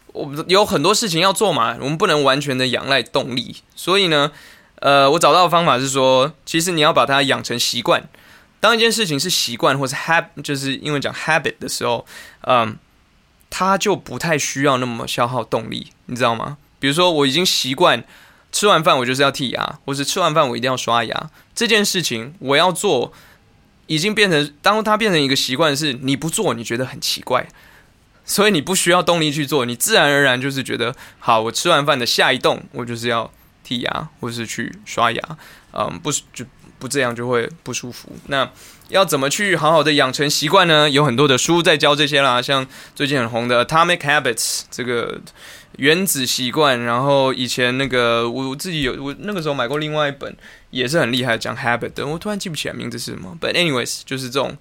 [0.07, 3.55] 我们有很多事情要做嘛，我们不能完全的仰赖动力。
[3.75, 4.31] 所以呢，
[4.75, 8.07] 呃，我找到的方法是说，其实你要把它养成习惯。
[8.59, 12.05] 当一件事情是习惯或是 hab，就是因为讲 habit 的时候，
[12.41, 12.77] 嗯，
[13.49, 16.57] 它就不太需要那么消耗动力，你知道吗？
[16.79, 18.03] 比如说，我已经习惯
[18.51, 23.11] 吃完饭我就是要剔牙，或是吃完饭我一定要刷牙，这件事情我要做，
[23.87, 27.49] 已经变成当它变成一个习惯，是你不做你觉得很奇怪。
[28.25, 31.41] 所以你不需要动力去做，你自然而然就是觉得好。
[31.41, 33.29] 我吃完饭的下一动，我就是要
[33.67, 35.21] 剔牙或是去刷牙，
[35.73, 36.45] 嗯，不就
[36.79, 38.15] 不这样就会不舒服。
[38.27, 38.49] 那
[38.87, 40.89] 要怎么去好好的养成习惯呢？
[40.89, 44.33] 有很多的书在教这些啦，像最近很红的《Atomic Habits》
[44.71, 45.19] 这个
[45.77, 50.33] 原子习惯，然后以前那个我自己有我那个时候买过另外一本，
[50.69, 53.37] 也是很厉害讲 habit 的，我突然记不起来名字是什么。
[53.41, 54.57] But anyways，就是这种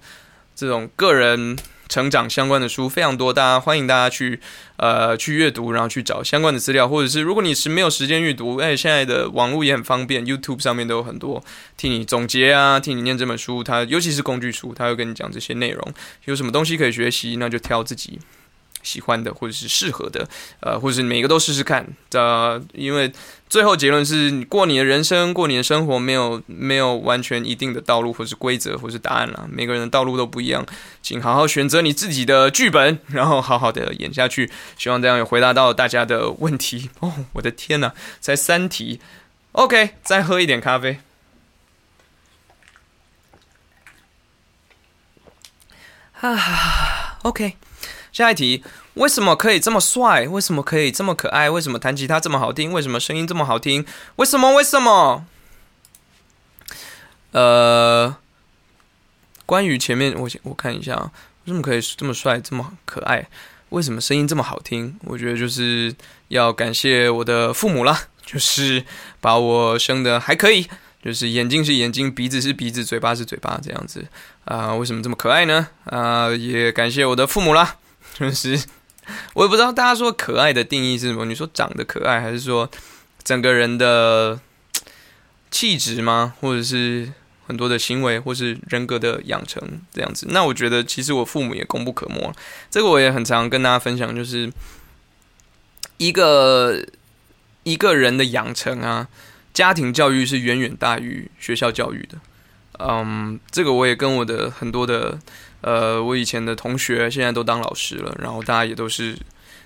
[0.53, 1.57] 这种个人。
[1.89, 4.39] 成长相关的书非常多，大家欢迎大家去
[4.77, 11.43] 呃去阅读，然后去找相关的资料，或者是如果你是没有时间阅读，哎，现在的网络也很方便，YouTube 上面都有很多
[11.77, 15.93] 替你总结啊，替你念这本书，它尤其是工具书，它会跟你讲这些内容，
[16.25, 18.19] 有什么东西可以学习，那就挑自己。
[18.81, 20.27] 喜欢的或者是适合的，
[20.59, 21.87] 呃，或者是每个都试试看。
[22.11, 23.09] 呃，因为
[23.53, 29.47] 最后结论是过你的人生，过你的生活，没有没有完全一定的道路，或是规则，或是答案了。
[29.47, 30.65] 每个人的道路都不一样，
[31.03, 34.49] 请好好选择你自己的剧本，然后好好的演下去。
[34.75, 36.89] 希望这样有回答到大家的问题。
[37.01, 38.99] 哦，我的天哪，才三题。
[39.51, 40.97] OK，再喝一点咖啡。
[46.21, 47.57] 啊，OK。
[48.11, 48.63] 下一题，
[48.95, 50.27] 为什么可以这么帅？
[50.27, 51.49] 为什么可以这么可爱？
[51.49, 52.71] 为什么弹吉他这么好听？
[52.71, 53.85] 为什么声音这么好听？
[54.17, 54.53] 为什么？
[54.53, 55.25] 为什么？
[57.31, 58.15] 呃，
[59.47, 61.11] 关于前面，我我看一下啊，
[61.45, 63.27] 为什么可以这么帅、这么可爱？
[63.69, 64.95] 为什么声音这么好听？
[65.05, 65.95] 我觉得就是
[66.27, 68.85] 要感谢我的父母啦，就是
[69.19, 70.69] 把我生的还可以，
[71.03, 74.05] 就是眼睛是眼睛，鼻子是鼻子，嘴巴是嘴巴，这样子
[74.45, 74.75] 啊。
[74.75, 75.69] 为什么这么可爱呢？
[75.85, 77.77] 啊，也感谢我的父母啦。
[78.13, 78.63] 就是
[79.33, 81.25] 我也不知道大家说可爱的定义是什么？
[81.25, 82.69] 你说长得可爱，还是说
[83.23, 84.39] 整个人的
[85.51, 86.33] 气质吗？
[86.39, 87.11] 或者是
[87.45, 90.27] 很多的行为，或是人格的养成这样子？
[90.29, 92.33] 那我觉得其实我父母也功不可没。
[92.69, 94.51] 这个我也很常跟大家分享，就是
[95.97, 96.85] 一个
[97.63, 99.07] 一个人的养成啊，
[99.53, 102.17] 家庭教育是远远大于学校教育的。
[102.79, 105.19] 嗯，这个我也跟我的很多的。
[105.63, 109.17] 呃，我以前的同学现在都当老师了，然后大家也都是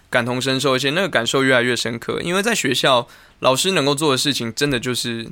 [0.10, 2.22] 感同身受，而且那个感受越来越深刻。
[2.22, 3.08] 因为在学校，
[3.40, 5.28] 老师能够做的事情真的就是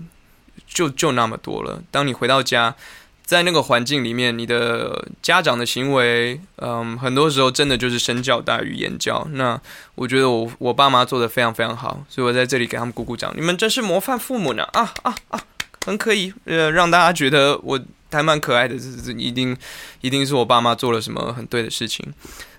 [0.68, 1.82] 就就那么多了。
[1.92, 2.76] 当你回到家，
[3.24, 9.28] 在那个环境里面，你的家长的行为，嗯，很多时候真的就是身教大于言教。
[9.32, 9.60] 那
[9.96, 13.34] 我觉得我我爸妈做的非常非常好，所以我在这里给他们鼓鼓掌。
[13.36, 14.64] 你们真是模范父母呢！
[14.74, 15.40] 啊啊啊，
[15.86, 17.80] 很可以，呃，让大家觉得我。
[18.12, 19.58] 还蛮可爱的，这这一定
[20.00, 22.14] 一定是我爸妈做了什么很对的事情。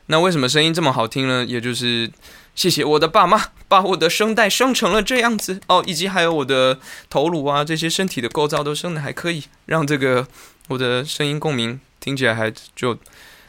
[0.06, 1.42] 那为什么声音这么好听呢？
[1.46, 2.10] 也就是
[2.54, 10.28] 谢谢我的爸妈，把我的声带生成了这样子哦，以及还有我的头颅啊，这些身体的构造都生的还可以，让这个
[10.68, 12.98] 我的声音共鸣听起来还就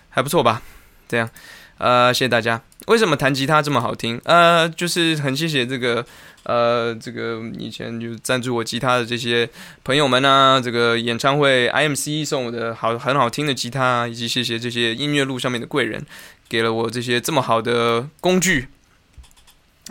[0.08, 0.62] 还不错吧？
[1.10, 1.30] 这样，
[1.78, 2.62] 呃，谢谢大家。
[2.88, 4.20] 为什么弹吉他这么好听？
[4.26, 6.06] 呃，就是很谢谢这个。
[6.44, 9.50] 呃，这个以前就赞助我吉他的这些
[9.84, 16.06] 朋友们啊，这个演唱会 IMC 送我的好很好听的吉他，以及谢谢这些音乐路上面的贵人，
[16.48, 18.70] 给了我这些这么好的工具。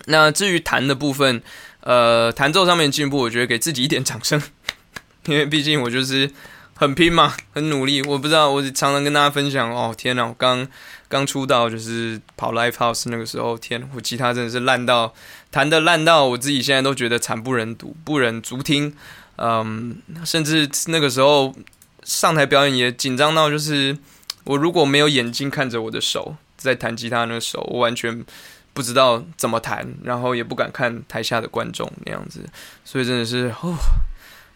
[0.07, 1.43] 那至于弹的部分，
[1.81, 4.43] 呃，弹奏上面进步，我觉得给自己一点掌声，
[5.29, 6.31] 因为毕竟我就是
[6.73, 8.01] 很拼嘛，很努力。
[8.01, 10.67] 我不知道，我常常跟大家分享，哦，天哪，我刚。
[11.09, 15.15] 刚出道就是跑 live house 那个时候，天，我吉他真的是烂到
[15.51, 18.93] 弹的烂到我自己现在都觉得惨不忍睹，不忍足听。
[19.37, 21.55] 嗯，甚至那个时候
[22.03, 23.97] 上台表演也紧张到，就是
[24.45, 28.25] 我如果没有眼睛看着我的手在弹吉他那个手，我完全
[28.73, 32.41] 不知道怎么弹，然后也不敢看台下的观众那样子。
[32.85, 33.77] 所以真的是，哦，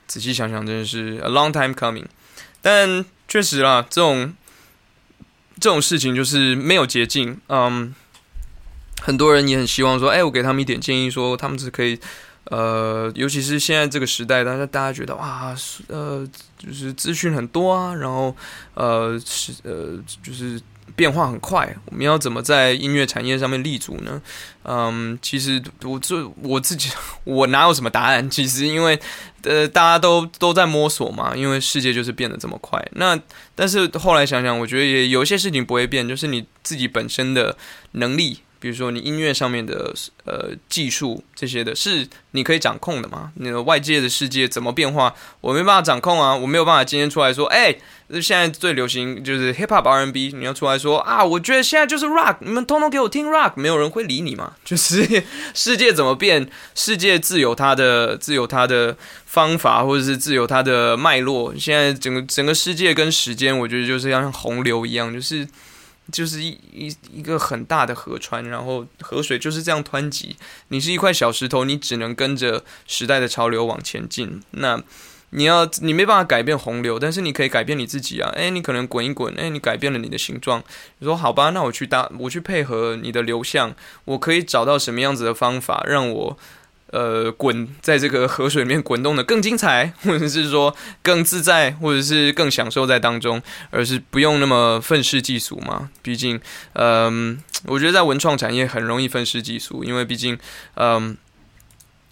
[0.09, 2.07] 仔细想想，真的是 a long time coming。
[2.61, 4.35] 但确实啦，这种。
[5.61, 7.95] 这种事情就是没有捷径，嗯，
[9.03, 11.99] 很多人也很希望说，哎，我给他们一点建议，说他们是可以，
[12.45, 15.55] 呃，尤其是现在这个时代，大家大家觉得哇，
[15.89, 16.27] 呃，
[16.59, 18.35] 就是资讯很多啊，然后，
[18.75, 20.61] 呃，是呃，就是。
[20.97, 24.21] 变化很快，我们要怎么在音乐产业上面立足呢？
[24.65, 26.91] 嗯，其实我这我自己
[27.25, 28.29] 我哪有什么答案？
[28.29, 29.01] 其实因为
[29.45, 32.85] 呃大家都都在摸索嘛，因为世界就是变得这么快。
[32.93, 33.19] 那
[33.55, 37.57] 但是后来想想，我觉得也有一些事情不会变，就是你自己本身的
[37.93, 38.41] 能力。
[38.61, 39.93] 比如说，你音乐上面的
[40.27, 43.33] 呃技术这些的，是你可以掌控的吗？
[43.37, 46.37] 那个外界的世界怎么变化，我没办法掌控啊！
[46.37, 47.75] 我没有办法今天出来说，哎，
[48.21, 54.53] 现在最流行就是 hip hop R N B，你要出来说啊，我觉得现在就是 rock，你们通通给我听 rock，没有人会理你嘛。
[54.63, 58.95] 就是 世界怎么变，世界自有它的自有它的
[59.25, 61.55] 方法，或者是自有它的脉络。
[61.59, 65.49] 现在整个整个世界跟时间，我觉得就是要像洪流一样，就是。
[66.11, 70.37] 就是一一一个很大的河川，然后河水就是这样湍急。
[70.69, 74.43] 你是一块小石头，你只能跟着时代的潮流往前进。
[74.53, 74.83] 那
[75.31, 78.31] 你要你没办法改变洪流，但是你可以改变你自己啊。
[78.35, 80.63] 诶，你可能滚一滚，诶，你改变了你的形状。
[80.99, 86.39] 你说好吧，那我去搭，我去配合你的流向，我可以找到什么样子的方法让我。
[86.93, 95.91] 呃，滚在这个河水里面滚动的更精彩，或者是说更自在，或者是更享受在当中，而是不用那么愤世嫉俗嘛。
[96.03, 96.41] 毕竟，
[96.75, 100.39] 嗯，我觉得在文创产业很容易愤世嫉俗，因为毕竟，
[100.75, 101.17] 嗯。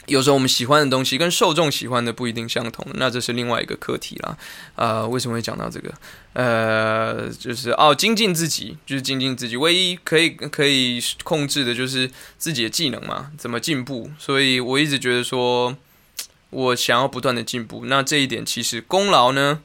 [0.09, 4.37] 有时候我们喜欢的东西跟受众喜欢的不一定相同，那这是另外一个课题啦。
[4.75, 5.93] 呃，为什么会讲到这个？
[6.33, 9.57] 呃，就是哦，精进自己，就是精进自己。
[9.57, 14.11] 唯一可以可以控制的就是自己的技能嘛，怎么进步？
[14.19, 15.77] 所以我一直觉得说，
[16.51, 17.85] 我想要不断的进步。
[17.85, 19.61] 那这一点其实功劳呢，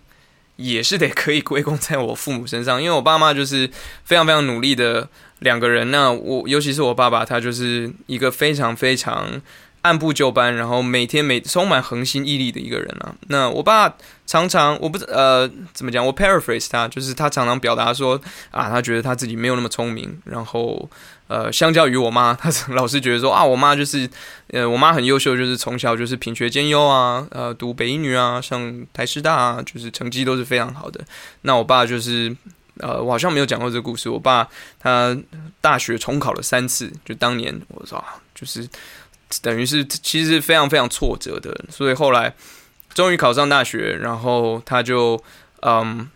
[0.58, 3.70] 也是得可以归功在我父母身上，因为我爸妈就是
[4.04, 5.08] 非常非常努力的
[5.40, 5.90] 两个人。
[5.90, 9.42] 那我尤其是我爸爸，他就是一个非常非常。
[9.84, 13.14] 按部就班，然后每天每充满恒心毅力的一个人啊。
[13.28, 13.94] 那我爸
[14.26, 18.20] 常常，我不呃怎么讲，我 paraphrase 他，就是他常常表达说
[18.50, 20.18] 啊，他觉得他自己没有那么聪明。
[20.24, 20.90] 然后
[21.28, 24.10] 呃，相较于我妈，他老是觉得说啊，我妈就是
[24.52, 31.02] 呃，我妈很优秀，就是从小就是品学兼优啊，呃，读北一女啊，上台师大啊，就是成绩都是非常好的。
[31.42, 32.34] 那我爸就是
[32.80, 34.10] 呃，我好像没有讲过这个故事。
[34.10, 34.48] 我爸
[34.80, 35.16] 他
[35.60, 38.02] 大学重考了三次，就当年我说
[38.34, 38.66] 就是。
[39.42, 42.34] 等于是其实非常非常挫折的，所以后来
[42.94, 45.22] 终于考上大学，然后他就
[45.62, 46.10] 嗯，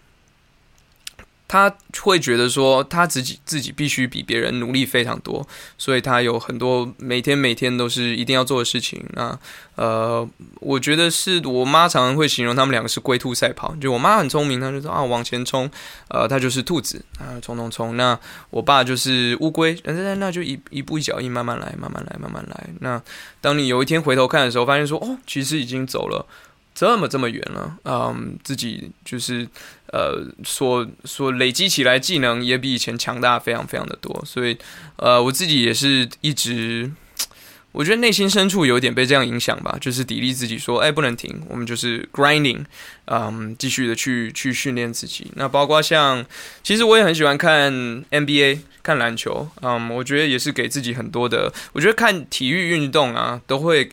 [1.48, 9.04] 他会觉得说他自己自己必须比别人努力非常多，所以他有很多每天每天都是一定要做的事情。
[9.14, 9.40] 那
[9.76, 10.28] 呃，
[10.60, 15.70] 我觉得是我妈常常会形容他们两个是龟兔赛跑，就我妈很聪明，她就说啊往前冲，
[16.10, 17.96] 呃，她就是兔子啊冲冲冲。
[17.96, 22.70] 那我爸就是乌龟，那那那就一一步一脚印，慢慢来，慢慢来，慢慢来。
[22.82, 23.02] 那
[23.40, 26.26] 当你有一天回头看的时候，发现说哦，其实已经走了。
[26.74, 29.48] 这么这么远了，嗯，自己就是
[29.92, 34.58] 呃，所所累积起来技能也比以前强大非常非常的多，所以
[34.98, 36.92] 呃，我自己也是一直，
[37.72, 42.66] 我觉得内心深处有点被这样影响吧，就是砥砺自己说，哎，不能停，我们就是 grinding，
[43.06, 45.32] 嗯，继续的去去训练自己。
[45.36, 46.26] 那包括像，
[46.64, 47.72] 其实我也很喜欢看
[48.12, 53.90] NBA，看篮球，嗯，我觉得也是给自己很多的，我觉得看体育运动啊，都会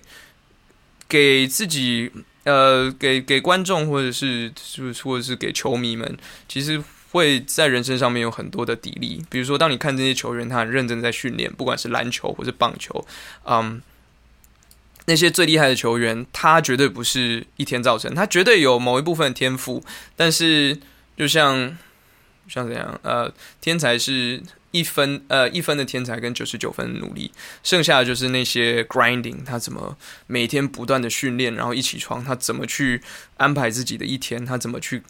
[1.08, 2.10] 给自己。
[2.44, 6.16] 呃，给给观众或者是是或者是给球迷们，
[6.48, 9.24] 其实会在人生上面有很多的砥砺。
[9.28, 13.06] 比如说，当你看这些球员，他很认真在训练，不管是篮球或是棒球，
[13.44, 13.82] 嗯，
[15.06, 19.82] 那些最厉害的球员，他绝对不是一天造成，他绝对有某一部分天赋。
[20.14, 20.78] 但是，
[21.16, 21.76] 就像
[22.48, 24.42] 像怎样，呃，天才是。
[24.74, 27.30] 一分呃一分的天才跟九十九分的努力，
[27.62, 33.00] 剩下的就是那些 grinding，他怎么每天不断的训练，然后一起床他怎么去
[33.36, 35.04] 安排自己的一天，他怎么去。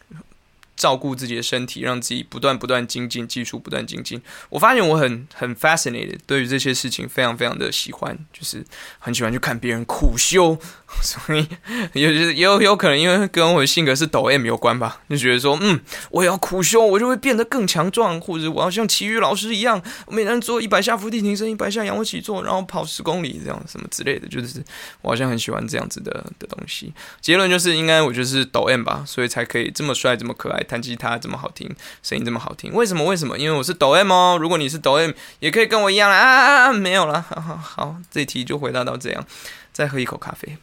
[0.76, 4.20] 照顾自己的身体，让自己不断不断精进，技术不断精进。
[4.50, 8.64] 我发现我很很 fascinated，对于这些事情非常非常的喜欢，就是
[8.98, 10.58] 很喜欢去看别人苦修。
[11.02, 11.46] 所以
[11.92, 15.80] 有也有有可能因为跟我的性格是抖 M 有关吧，就觉得说，嗯，
[16.10, 24.64] 我要苦修，我就会变得更强壮，或者我要像奇遇老师一样，每天做一百下伏地挺身，一百下仰卧起坐，然后跑十公里这样什么之类的，就是
[25.02, 26.92] 我好像很喜欢这样子的的东西。
[27.20, 30.62] 结论就是，应该我就是抖 M 吧，所以才可以这么帅，这么可爱。
[30.62, 31.70] 弹吉他这么好听，
[32.02, 33.04] 声音这么好听，为什么？
[33.04, 33.38] 为什么？
[33.38, 34.38] 因为我是抖 M 哦。
[34.40, 36.16] 如果你是抖 M，也可以跟我一样啦。
[36.16, 37.20] 啊，没有了。
[37.20, 39.26] 好好好，这题就回答到这样。
[39.72, 40.56] 再喝一口咖啡。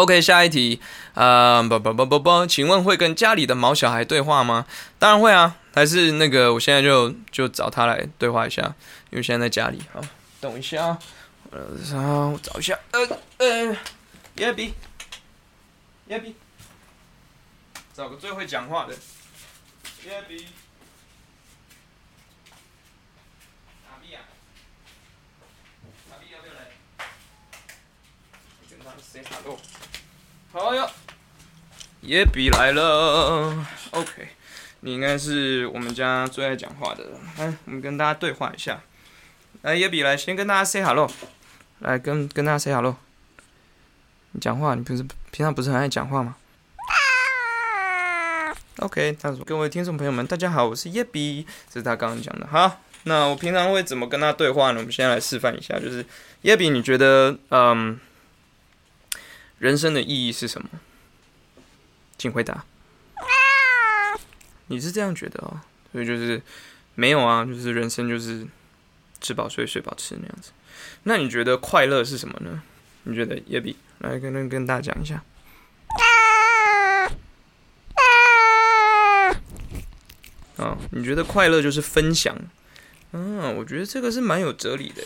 [0.00, 0.80] OK，下一题。
[1.14, 4.66] 啊，不不不不不，请问会跟家里的毛小孩对话吗？
[4.98, 5.56] 当然会啊。
[5.74, 8.62] 还是那个，我现在就就找他来对话一下，
[9.10, 9.80] 因为现在在家里。
[9.92, 10.00] 好，
[10.40, 10.98] 等一下啊。
[11.52, 12.76] 呃，我找一下。
[12.90, 13.00] 呃
[13.38, 13.76] 呃，
[14.36, 14.74] 耶比，
[16.08, 16.34] 耶比。
[17.94, 18.92] 找个最会讲话的。
[20.04, 20.46] 耶比。
[23.88, 24.22] 阿比啊，
[26.10, 26.70] 阿比要不要来？
[28.68, 29.58] 跟他 say hello。
[30.50, 30.88] 好哟，
[32.00, 33.66] 耶比来了。
[33.90, 34.28] OK，
[34.80, 37.04] 你应该是我们家最爱讲话的。
[37.36, 38.80] 来，我们跟大家对话一下。
[39.60, 41.10] 来，耶比来，先跟大家 say hello。
[41.80, 42.96] 来，跟跟大家 say hello。
[44.32, 46.36] 你讲话，你平时平常不是很爱讲话吗
[48.78, 52.46] ？OK，他说：“各位听众朋友们，大家好，我是叶比，这是他刚刚讲的。
[52.46, 54.78] 好，那我平常会怎么跟他对话呢？
[54.78, 56.06] 我们先来示范一下，就是
[56.42, 57.98] 叶比，你觉得，嗯，
[59.58, 60.68] 人生的意义是什么？
[62.16, 62.64] 请回答。
[64.68, 65.60] 你是这样觉得哦？
[65.92, 66.42] 所以就是
[66.94, 68.46] 没有啊，就是人生就是
[69.20, 70.50] 吃饱睡，睡饱吃那样子。
[71.04, 72.62] 那你觉得快乐是什么呢？
[73.04, 73.40] 你觉得？
[73.46, 75.22] 叶比来跟跟跟大家讲一下。
[80.58, 82.36] 啊，你觉得快乐就是分享？
[83.12, 85.02] 嗯，我觉得这个是蛮有哲理的。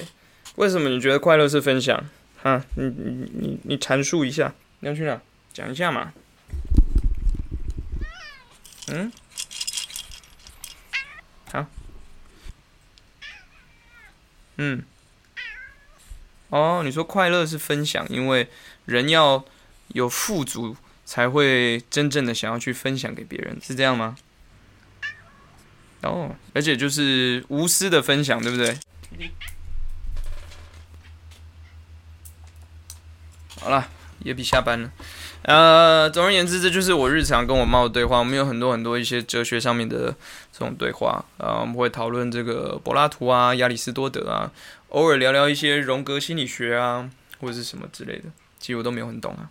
[0.57, 2.05] 为什么你觉得快乐是分享？
[2.43, 5.21] 啊，你你你你阐述一下，你要去哪？
[5.53, 6.13] 讲一下嘛。
[8.89, 9.13] 嗯，
[11.53, 11.67] 好，
[14.57, 14.83] 嗯，
[16.49, 18.49] 哦，你说快乐是分享，因为
[18.87, 19.45] 人要
[19.89, 24.17] 有富足，才会真正的想要去分享给别人，是这样吗？
[26.03, 28.77] 哦，而且就是无私的分享，对不对？
[33.63, 33.89] 好了，
[34.25, 34.91] 也比下班了。
[35.43, 38.19] 呃，总而言之，这就是我日常跟我猫的对话。
[38.19, 40.15] 我们有很多很多一些哲学上面的
[40.53, 44.51] 这种对话啊，我们会讨论这个柏拉图啊、亚里士多德啊，
[44.89, 47.09] 偶尔聊聊一些荣格心理学啊，
[47.41, 48.25] 或者是什么之类的。
[48.59, 49.51] 其实我都没有很懂啊，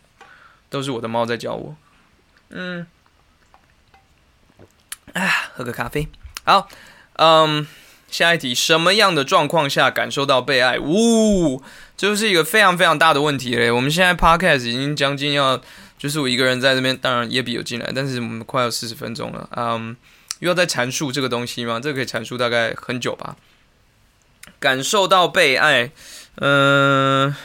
[0.70, 1.76] 都是我的猫在教我。
[2.50, 2.86] 嗯，
[5.14, 6.08] 啊，喝个咖啡。
[6.46, 6.70] 好，
[7.14, 7.68] 嗯，
[8.10, 10.80] 下一题，什么样的状况下感受到被爱？
[10.80, 11.62] 呜，
[12.02, 13.70] 就是一个非常非常大的问题嘞。
[13.70, 15.62] 我们现在 podcast 已经将近要，
[16.00, 19.96] 就是我一个人在这边，当然也比有进来，但是我们快要四十分钟了，嗯，
[20.40, 21.80] 又要再阐述这个东西吗？
[21.80, 23.36] 这个可以阐述大概很久吧。
[24.60, 25.92] 感受到被爱，
[26.38, 27.36] 嗯，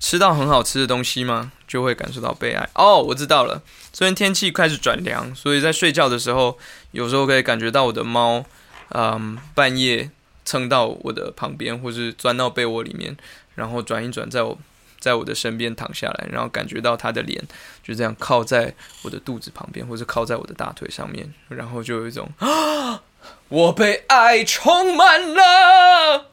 [0.00, 1.52] 吃到很好吃的东西吗？
[1.68, 2.68] 就会感受到被爱。
[2.74, 3.62] 哦，我知道了。
[3.92, 6.58] 虽然天气开始转凉，所以在睡觉的时候。
[6.90, 8.44] 有时候可以感觉到我的猫，
[8.88, 10.10] 嗯，半夜
[10.48, 13.14] 蹭到我的旁边，或是钻到被窝里面，
[13.54, 14.58] 然后转一转，在我，
[14.98, 17.38] 在我的身边躺下来，然后感觉到他的脸
[17.82, 23.02] 就这样靠在我的肚子旁边，或者靠在我的大腿上面，然后就有一种啊，
[23.50, 26.30] 我被爱充满了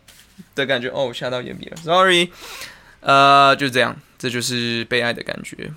[0.56, 0.88] 的感觉。
[0.88, 2.32] 哦，吓到眼鼻了，sorry，
[3.02, 5.74] 呃，就这样，这就是被爱的感觉。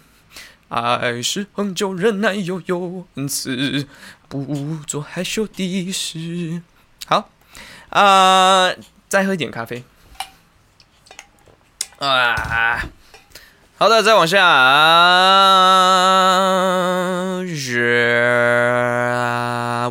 [0.68, 3.88] 爱是恒久忍耐又有恩慈，
[4.28, 6.62] 不做害羞的事。
[7.06, 7.30] 好，
[7.90, 8.70] 啊，
[9.08, 9.82] 再喝一点咖啡。
[11.98, 12.84] 啊，
[13.76, 14.38] 好的，再往下。
[17.56, 18.24] 是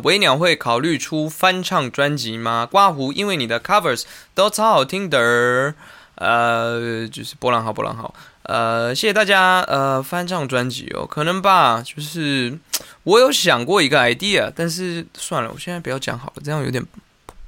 [0.04, 2.66] 维鸟会考虑出翻唱专辑吗？
[2.70, 5.74] 刮胡，因为你的 covers 都超好听的。
[6.14, 8.14] 呃，就是波浪号，波浪号。
[8.42, 9.60] 呃，谢谢大家。
[9.68, 11.82] 呃，翻唱专辑哦，可能吧。
[11.82, 12.58] 就是
[13.04, 16.84] 我有想过一个 idea，但是算了，我现在不要讲好了，这样有点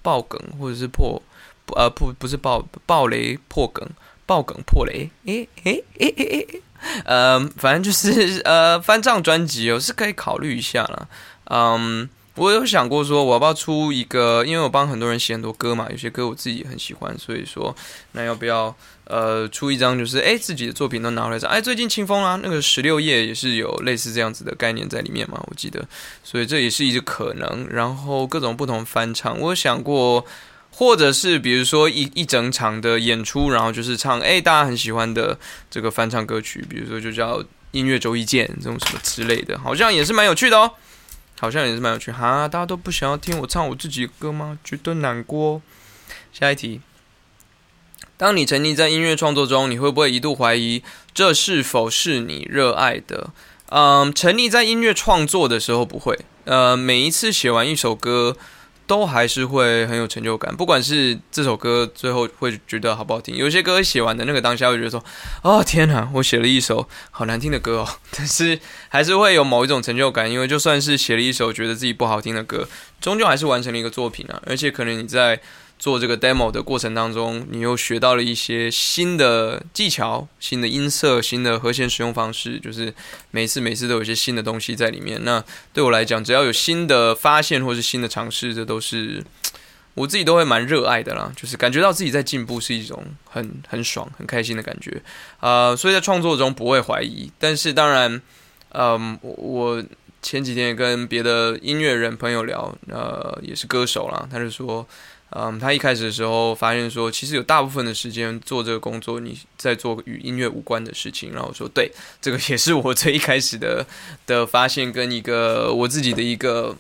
[0.03, 1.23] 爆梗或者是破
[1.77, 3.89] 呃不不是爆爆雷破梗
[4.27, 5.11] 爆梗破雷。
[5.27, 6.63] 诶诶诶诶诶，
[7.05, 11.09] 呃，反正就是呃翻唱专辑哦，是可以考虑一下了。
[11.45, 12.09] 嗯。
[12.37, 14.45] 我有想过说，我要不要出一个？
[14.47, 17.75] 因为我帮很多人写很多歌嘛，有些歌我自己很喜欢，所以说，
[18.13, 18.75] 那要不要
[19.05, 21.51] 呃出一张，就是哎自己的作品都拿回来唱？
[21.51, 25.87] 哎，最近清风啊，那个十六页也是有类似这样子的概念在里面嘛，我记得，
[26.23, 27.67] 所以这也是一个可能。
[27.69, 30.25] 然后各种不同翻唱，我想过，
[30.71, 35.37] 或者是比如说一一整场的演出，然后就是唱哎大家很喜欢的
[35.69, 40.71] 这个翻唱歌曲，比如说就叫音乐周一见这种什么之类的，好像也是蛮有趣的哦。
[41.41, 44.59] 好像也是蛮有趣哈，大家都不想要听我唱我自己的歌吗？
[44.63, 45.63] 觉得难过。
[46.35, 46.83] 下一题，
[48.19, 50.83] 当你沉溺在音乐创作中，你会不会一度怀疑
[51.15, 53.31] 这是否是你热爱的？
[53.71, 56.19] 嗯，沉溺在音乐创作的时候不会。
[56.45, 58.37] 呃，每一次写完一首歌。
[58.91, 65.05] 都还是会很有成就感，不管是这首歌最后会觉得好不好听，有些歌写完的那个当下会觉得说，
[65.43, 72.69] 哦天哪，我写了一首好难听的歌哦， 但是还是会有某一种成就感，因为就算是写了一首觉得自己不好听的歌，
[73.01, 75.41] 终究还是完成了一个作品啊，而且可能你在。
[75.81, 82.93] 做这个 demo 的过程当中，你又学到了一些新的技巧、新的音色、新的和弦使用方式，就是
[83.31, 85.19] 每次每次都有一些新的东西在里面。
[85.25, 89.25] 那对我来讲，只要有新的发现或是新的尝试，这都是
[89.95, 91.33] 我自己都会蛮热爱的啦。
[91.35, 95.03] 就是感觉到自己在进步，是一种很很爽、很开心的感觉
[95.39, 95.75] 啊。
[95.75, 98.21] 所以在创作中不会怀疑，但是当然，
[98.75, 99.83] 嗯，我
[100.21, 104.87] 前几天也跟别的音乐人朋友聊，呃，也是歌手啦，他就说。
[105.33, 111.33] 嗯，他一开始的时候发现说，其实有大部分的时间做这个工作，你在做与音乐无关的事情。
[111.33, 111.89] 然后说，对，
[112.21, 113.87] 这个也是我最一开始的
[114.27, 116.77] 的发现，跟一个我自己的一个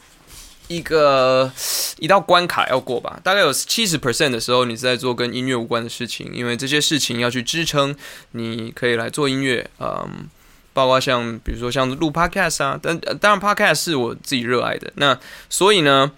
[0.66, 1.52] 一个
[1.98, 3.20] 一道关卡要过吧。
[3.22, 7.94] 大概有七十 percent 的时候，你是在做跟音乐无关的事情，因为这些事情要去支撑
[8.32, 9.70] 你可以来做音乐。
[9.78, 10.28] 嗯，
[10.72, 14.92] 包括像比如说像录 podcast 啊，但当然 podcast 是我自己热爱的。
[14.96, 15.16] 那
[15.48, 16.10] 所以呢？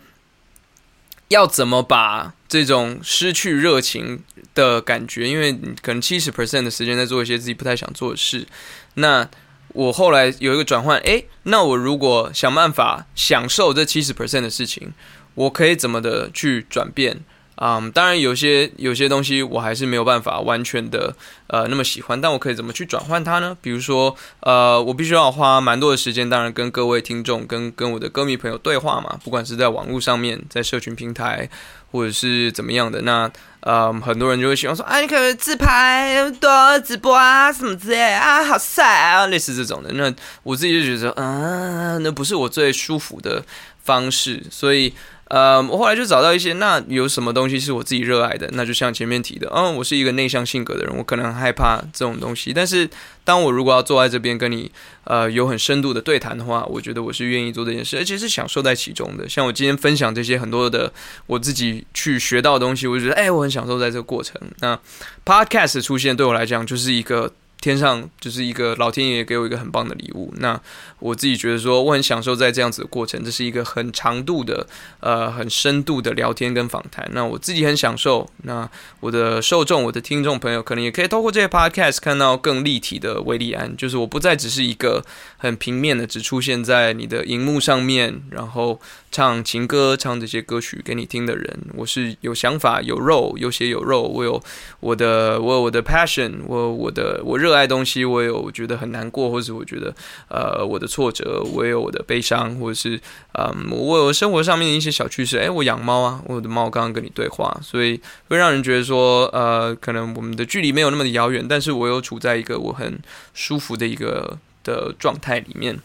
[1.33, 4.23] 要怎么把这种失去热情
[4.55, 5.53] 的感觉，因为
[5.83, 8.47] 可能七十 percent 的时间在做一些自己不太想做的事。
[8.95, 9.29] 那
[9.69, 14.93] 我后来有一个转换，诶，那我如果想办法享受这七十 percent 的事情，
[15.35, 17.21] 我可以怎么的去转变？
[17.65, 21.15] 嗯，当然有些有些东西我还是没有办法完全的
[21.47, 23.57] 呃那么喜欢，但我可以怎么去转换它呢？
[23.63, 31.49] 比如说呃，我必须要花蛮多的时间，当然跟各位听众跟跟我的歌迷朋友对话嘛，不管是在网络上面，在社群平台
[31.93, 39.93] 或者是怎么样的，那呃很多人就会喜欢说，啊，你可以自拍多直播啊什么之类啊，好帅啊，类似这种的。
[39.93, 43.45] 那我自己就觉得，啊，那不是我最舒服的
[43.85, 44.93] 方式，所以。
[45.33, 48.47] 呃，我后来就找到一些，那有什么东西是我自己热爱的？
[48.53, 52.53] 那就像前面提的，嗯，我是一个内向性格的人，我可能害怕这种东西。
[52.53, 52.87] 但是，
[53.25, 54.71] 当我如果要坐在这边跟你，
[55.05, 59.27] 呃，有很深度的对谈的话，我觉得我是愿意做这件事，而且是享受在其中的。
[59.27, 60.93] 像我今天分享这些很多的
[61.27, 64.39] 我自己去学到的东西，我就觉得，哎，我很享受在这个过程。
[64.59, 64.79] 那
[65.25, 67.33] Podcast 出现对我来讲就是一个。
[67.63, 70.35] 天上就是一个老天爷给我一个很棒的礼物。
[70.37, 70.61] 那
[70.99, 74.67] 我自己觉得说，我很享受在这样子的过程，这是一个很长度的、
[75.01, 77.09] 呃，很深度的聊天跟访谈。
[77.13, 78.29] 那我自己很享受。
[78.43, 78.69] 那
[79.01, 85.05] 我的受众、我的听众朋友，可能也可以透过这些 podcast 看到更立体的威利安，就是我不再只是一个
[85.37, 88.81] 很平面的，只出现在你的荧幕上面，然后。
[89.13, 94.01] 唱情歌，唱这些歌曲给你听的人，我是有想法、有肉、有血有肉。
[94.03, 94.43] 我有
[94.81, 98.07] 我的，我有我的 passion，我我的我热爱东西。
[98.07, 99.95] 我有觉得很难过，或者我觉得
[100.29, 102.99] 呃我的挫折，我有我的悲伤，或者是
[103.35, 105.37] 嗯我有生活上面的一些小趣事。
[105.37, 112.99] 诶，我养猫啊，我的猫刚刚跟你对话，所以会让人觉得说呃可能我们的距离没有那么的遥远，但是我又处在一个我很
[113.35, 115.79] 舒服的一个的状态里面。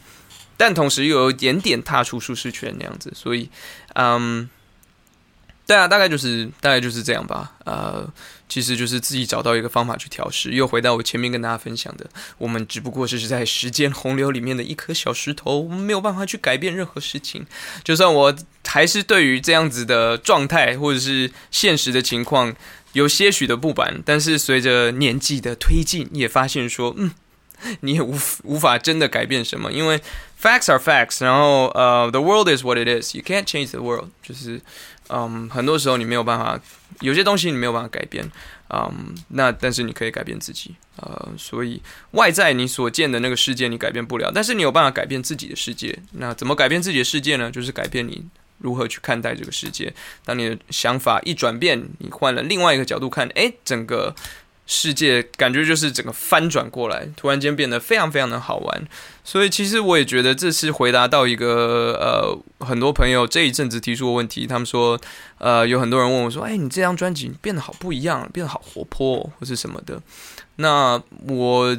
[0.58, 3.50] 但同时又有一点点踏出舒适圈那样子，所以，
[3.94, 4.50] 嗯，
[5.68, 7.54] 对啊，大概就是大概就是这样吧。
[7.64, 8.12] 呃，
[8.50, 10.52] 其实就是自己找到一个方法去调试。
[10.52, 17.46] 又回到我前面跟大家分享的，我们只不过是在时间洪流里面的一颗小石头，我们没有办法去改变任何事情。
[17.84, 18.36] 就算我
[18.66, 22.56] 还是对于这样子的状态或者是现实的情况
[22.94, 27.12] 有些许的不满，但是随着年纪的推进，也发现说，嗯。
[27.82, 30.00] 你也无无法真的改变什么，因为
[30.42, 34.62] facts are facts，然后呃，the world is what it is，you can't change the world，就是
[35.10, 36.60] 嗯，很多时候你没有办法，
[37.02, 38.30] 有些东西你没有办法改变，
[38.70, 41.82] 嗯，那但是你可以改变自己，呃，所以
[42.12, 45.98] 外在你所见的那个世界你改变不了，但是你有办法改变自己的世界。
[46.12, 47.50] 那怎么改变自己的世界呢？
[47.50, 48.24] 就是改变你
[48.60, 49.94] 如何去看待这个世界。
[50.26, 54.14] 当你的想法一转变，你换了另外一个角度看，诶，整个。
[54.68, 58.88] 世界感觉就是整个翻转过来，突然间变得非常非常的好玩。
[59.24, 64.46] 所以其实我也觉得这次回答到一个呃很多朋友这一阵子提出的问题。
[64.46, 65.00] 他们说
[65.40, 70.00] 呃有很多人问我说：“哎，你这张专辑变得好不一样，变得好活泼或是什么的。”
[70.58, 71.76] 那我。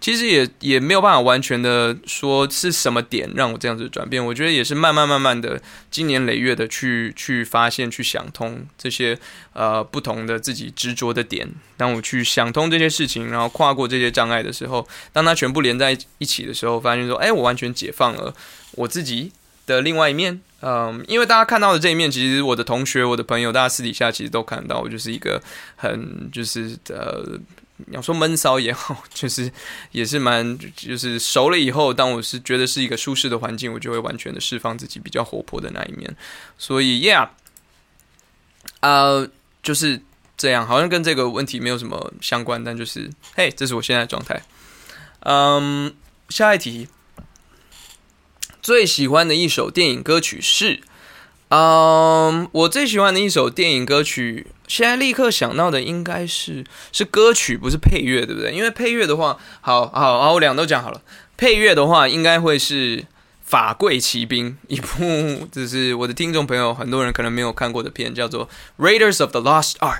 [0.00, 9.18] 其实也也没有办法完全的说是什么点让我这样子转变，我觉得也是慢慢慢慢的，经年累月的去去发现、去想通这些
[9.54, 11.48] 呃不同的自己执着的点。
[11.76, 18.32] 当我去想通这些事情，然后跨过这些障碍的时候，当它全部连在一起的时候，发现说，哎，我完全解放了
[18.72, 19.32] 我自己
[19.66, 20.40] 的另外一面。
[20.62, 25.42] 嗯，因为大家看到的这一面，其实我的同学、我的朋友，大家私底下其实都看到，我就是一个
[25.74, 27.38] 很就是呃。
[27.86, 29.50] 你要说闷骚也好， 就是
[29.92, 36.16] 也是蛮，就是熟了以后，当我是觉得是一个舒适的环境，我就会完全的释放自己比较活泼的那一面。
[36.58, 37.28] 所以，Yeah，
[38.80, 39.28] 呃，
[39.62, 40.02] 就是
[40.36, 44.42] 这样，好像跟这个问题没有什么相关，但就是，嘿，这是我现在的状态。
[45.20, 45.94] 嗯，
[46.28, 46.88] 下一题，
[48.60, 50.82] 最喜欢的一首电影歌曲是。
[51.48, 58.52] 嗯，我最喜欢的一首电影歌曲，现在立刻想到的应该是是歌曲，不是配乐，对不对？
[58.52, 61.00] 因为配乐的话，好好好，我两都讲好了。
[61.36, 62.96] 配乐的话，应该会是
[63.42, 69.96] 《法贵骑兵》一部，就是我的听众朋友很多人可能没有看过的片，叫做《Raiders of the Lost Ark》。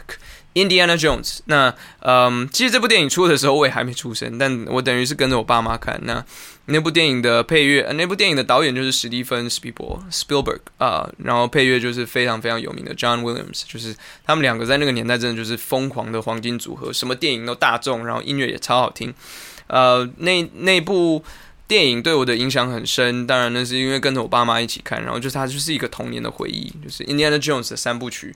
[0.55, 6.01] Indiana Jones，那嗯，其实这部电影出的时候我也还没出生，但我等于是跟着我爸妈看。
[6.03, 6.25] 那
[6.71, 13.97] 那部电影的配乐，呃那部电影的导演就是史蒂芬·斯皮伯 （Spielberg） 啊，然后配乐就是非常非常有名的 John Williams，就是
[14.27, 19.15] 他们两个在那个年代真的就是疯狂的黄金组合，什么电影都大众，然后音乐也超好听。
[19.67, 21.25] 呃，那那部
[21.67, 28.35] 电影对我的影响很深，当然那是因为跟着我爸妈一起看，然后就是它就是一个童年的回忆，就是 Indiana Jones 的三部曲。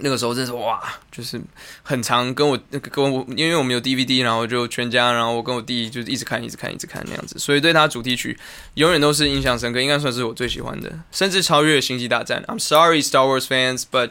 [0.00, 0.80] 那个时候真是哇，
[1.10, 1.40] 就是
[1.82, 2.58] 很长，跟我
[2.90, 8.38] 跟我，因为我们有 DVD，然后就全家，然后我跟我弟就一直看，一直看，一直看那样子，所以对他主题曲
[8.74, 12.42] 永远都是印象深刻，应该算是我最喜欢的，甚至超越《星际大战》。
[12.46, 14.10] I'm sorry, Star Wars fans, but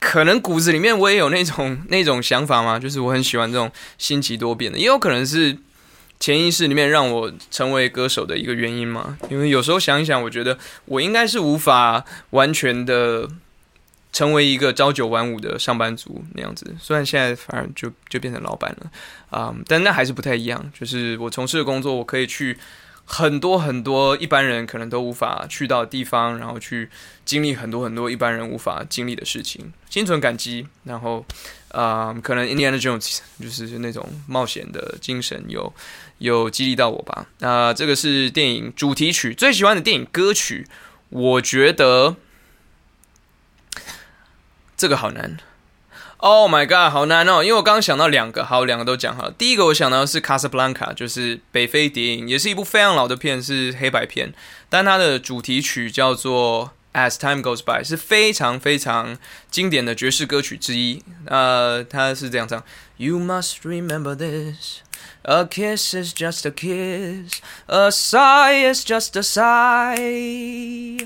[0.00, 5.56] 可能骨子里面我也有那种 那种想法嘛，就是我很喜欢这种新奇多变的，也有可能是
[6.20, 9.18] 潜意识里面让我成为歌手的一个原因嘛。
[9.28, 13.28] 因为有时候想一想，我觉得我应该是无法完全的
[14.12, 16.74] 成为一个朝九晚五的上班族那样子。
[16.80, 18.90] 虽然现在反而就就变成老板了
[19.30, 20.72] 啊，但那还是不太一样。
[20.78, 22.56] 就是我从事的工作，我可以去。
[23.10, 26.90] 很多很多一般人可能都无法去到的地方，然后去
[27.24, 30.68] 经历很多很多一般人无法经历的事情，心存感激。
[30.84, 31.24] 然后，
[31.68, 35.72] 啊，可能 Indiana Jones 就是那种冒险的精神有
[36.18, 37.26] 有激励到我吧。
[37.38, 40.66] 那这个是电影主题曲，最喜欢的电影歌曲，
[41.08, 42.16] 我觉得
[44.76, 45.38] 这个好难。
[46.20, 47.44] Oh my god，好难哦！
[47.44, 49.30] 因为我刚刚想到两个，好，两个都讲好了。
[49.38, 54.34] 第一个我想到的是《卡萨布兰卡》，就是北非谍影，也是一部非常老的片，是黑白片，
[54.68, 59.16] 但它的主题曲叫做《As Time Goes By》，是非常非常
[59.48, 61.04] 经典的爵士歌曲之一。
[61.26, 62.64] 呃，它是这样唱
[62.96, 64.80] ：You must remember this,
[65.22, 70.98] a kiss is just a kiss, a sigh is just a sigh,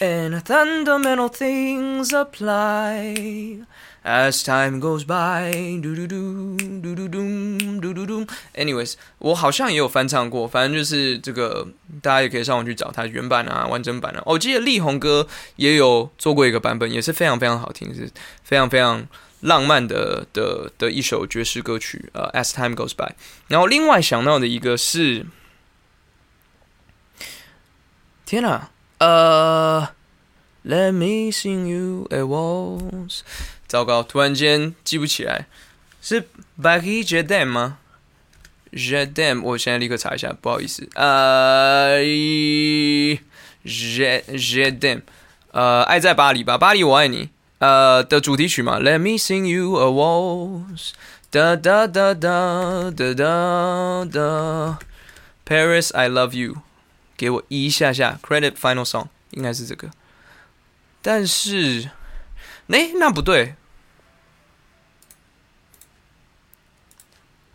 [0.00, 3.64] and fundamental things apply.
[4.08, 5.52] As time goes by,
[5.82, 7.08] do do do do do
[7.78, 8.26] do do do.
[8.54, 11.68] Anyways，我好像也有翻唱过，反正就是这个，
[12.00, 14.22] 大家也可以上网去找它原版啊、完整版啊。
[14.24, 18.10] 我记得力宏哥也有做过一个版本，也是非常非常好听，是
[18.42, 19.06] 非常非常
[19.40, 22.08] 浪漫的的的一首爵士歌曲。
[22.14, 23.12] 呃，As time goes by。
[23.48, 25.26] 然后另外想到的一个是，
[28.24, 29.90] 天哪，呃
[30.64, 33.20] ，Let me sing you a waltz。
[33.68, 35.46] 糟糕，突然间记不起来，
[36.00, 36.26] 是
[36.58, 37.78] Becky Jadam 吗
[38.72, 43.20] ？Jadam，我现在立刻查一下，不好意思，呃，J
[43.64, 45.02] Jadam，
[45.50, 50.92] 呃，爱在巴黎吧，巴黎我爱你，呃的主题曲嘛，Let me sing you a waltz，
[51.30, 54.78] 哒哒哒哒哒哒哒
[55.44, 56.62] ，Paris I love you，
[57.18, 59.90] 给我一下下 credit final song，应该是这个，
[61.02, 61.90] 但是。
[62.70, 63.54] 哎，那不对，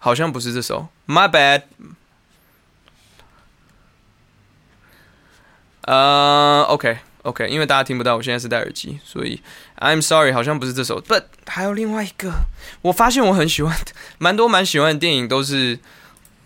[0.03, 0.89] 好像不是这首。
[1.07, 1.61] My bad。
[5.85, 9.41] 呃，OK，OK，因为大家听不到，我现在是戴耳机，所以
[9.77, 11.01] I'm sorry，好像不是这首。
[11.01, 12.33] But 还有另外一个，
[12.81, 13.73] 我发现我很喜欢，
[14.19, 15.79] 蛮多蛮喜欢的电影都是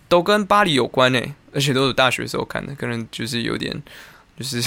[0.08, 3.82] 都跟巴黎有关诶，而且都是大学时候看的，可能就是有点。
[4.38, 4.62] 就是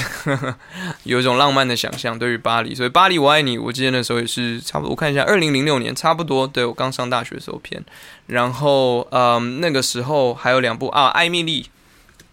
[1.04, 4.90] 有一种浪漫的想象，对于巴黎，所以《巴黎我爱你》，我记得那时候也是差不多。
[4.90, 6.44] 我看一下，二零零六年，差不多。
[6.44, 7.80] 对我刚上大学的时候片，
[8.26, 11.62] 然后嗯，那个时候还有两部啊，《艾米丽》，《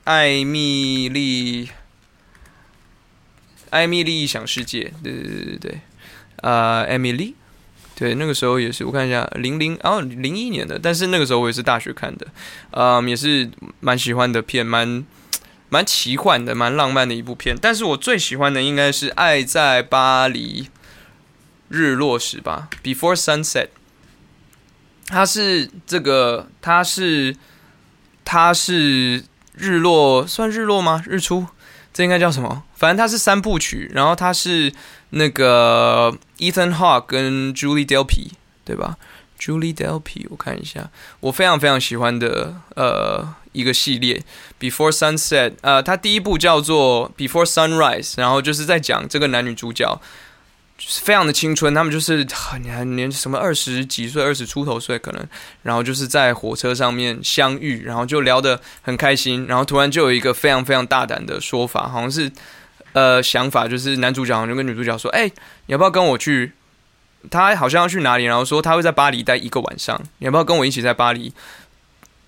[0.05, 1.65] 艾米丽》，
[3.69, 5.79] 《艾米丽异想世界》，对对对对对，
[6.37, 7.35] 呃，《艾米丽》，
[7.99, 8.83] 对，那个时候也是。
[8.83, 12.25] 我看一下，零零哦，零一年的，但是那个时候我也是大学看的，
[12.71, 13.47] 嗯，也是
[13.79, 15.05] 蛮喜欢的片，蛮。
[15.69, 20.69] 蛮奇幻的，蛮浪漫的一部片，但是我最喜欢的应该是《爱在巴黎
[21.69, 23.65] 日落时》吧，《Before Sunset》。
[25.07, 27.35] 它是这个，它是
[28.25, 31.03] 它是日落，算日落吗？
[31.07, 31.47] 日出？
[31.93, 32.63] 这应该叫什么？
[32.75, 34.71] 反正它是三部曲，然后它是
[35.11, 38.31] 那个 Ethan Hawke 跟 Julie Delpy，
[38.63, 38.97] 对吧
[39.39, 43.35] ？Julie Delpy，我看一下，我非常非常喜欢的，呃。
[43.53, 44.21] 一个系列
[44.59, 49.99] ，Before Sunset，呃，它第一部叫做 Before Sunrise，然后就是在讲这个男女主角，
[50.77, 55.27] 就是非常的青春，他们就是很很年什么二十几岁、二十出头岁可能，
[55.63, 62.31] 然后就是在火车上面相遇，然后就聊得很开心，然后突然就有一个非常非常大胆的说法，好像是
[62.93, 65.25] 呃想法，就是男主角就跟女主角说：“哎，
[65.65, 66.51] 你要不要跟我去？
[67.29, 68.25] 他好像要去哪里？
[68.25, 71.33] 然后说他会在巴黎待一个晚上，你要不要跟我一起在巴黎？”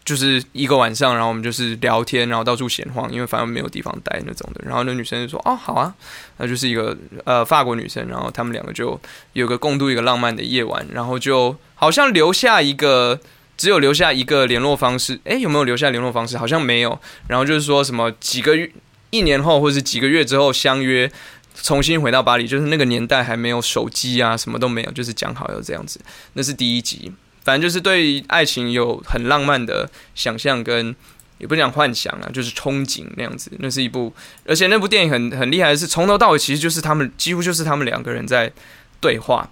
[0.06, 4.62] 就是一个晚上，然后我们就是聊天，然后到处闲晃，因为反正没有地方待那种的。
[4.66, 5.94] 然后那女生就说：“哦，好啊。”
[6.38, 9.00] 那就是一个呃法国女生，然后他们两个就
[9.34, 13.20] 有个共度一个浪漫的夜晚，然后就好像留下一个，
[13.56, 15.20] 只有留下一个联络方式。
[15.26, 16.40] 诶，有没有留下联络方式？
[16.40, 17.00] 好像没有。
[17.28, 18.72] 然后就是说什么几个月、
[19.12, 21.12] 一年后或者是几个月之后相约，
[21.54, 26.00] 重新回到巴黎，就是那个年代还没有手机啊，什么都没有，就是讲好要这样子。
[26.34, 27.12] 那是第一集，
[27.44, 30.96] 反正就是对爱情有很浪漫的想象跟。
[31.40, 33.50] 也不讲幻想啊，就是憧憬那样子。
[33.60, 34.14] 那是一部，
[34.46, 38.52] 而且那部电影很很厉害的是，从头到尾其实就是他们，几乎就是他们两个人在
[39.00, 39.50] 对话。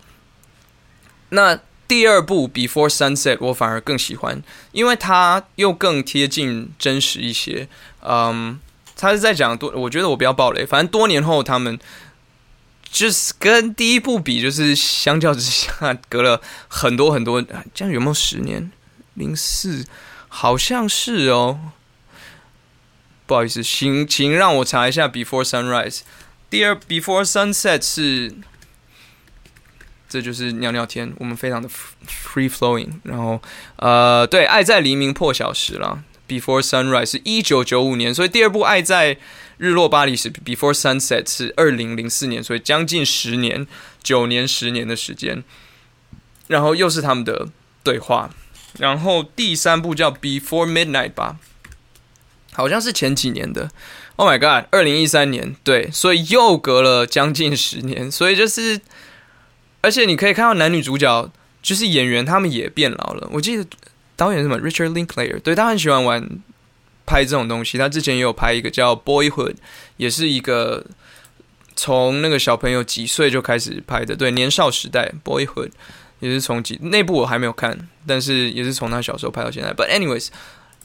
[1.30, 4.44] 那第二部《Before Sunset》我反而更喜欢，
[4.74, 7.70] 因为它又更贴近真实一些。
[8.02, 8.60] 嗯，
[8.98, 11.80] 他是在讲多，我觉得我不要暴雷，反正多年后他们
[12.90, 17.42] 就是跟第一部比，就是相较之下隔了很多很多，
[17.74, 18.72] 这样有没有十年？
[19.14, 19.86] 零四
[20.28, 21.60] 好像是哦。
[23.26, 25.98] 不好意思，请请让我查一下《Before Sunrise》。
[26.50, 28.34] 第二，《Before Sunset》是，
[30.08, 32.88] 这就是尿尿天，我们非常的 free flowing。
[33.04, 33.42] 然后，
[33.76, 39.18] 呃，对，《爱在黎明破晓时》了，《Before Sunrise》是一九九五年，所以第二部《爱在
[39.58, 43.66] 日落巴黎时》《Before Sunset》是二零零四年，所以将近十年，
[44.04, 45.44] 九年十年的时间。
[46.48, 47.50] 然后又是他们的
[47.84, 48.30] 对话。
[48.78, 51.38] 然后第三部叫《Before Midnight》吧。
[52.54, 53.70] 好像是前几年的
[54.16, 58.82] ，Oh my God，二零一三年，对，所以又隔了将近十年，所以就是，
[59.82, 63.30] 而且你可以看到男女主角就是演员，他们也变老了。
[63.34, 63.68] 我记得
[64.18, 66.30] 导演是什么 Richard Linklater，对他很喜欢玩
[67.06, 69.54] 拍这种东西，他之前也有拍一个叫《Boyhood》，
[69.96, 70.86] 也是一个
[71.78, 75.70] 从那个小朋友几岁就开始拍的，对，年少时代《Boyhood》
[76.20, 79.72] 也是从几那部我还没有看，但是也是从他小时候拍到现在。
[79.74, 80.28] But anyways，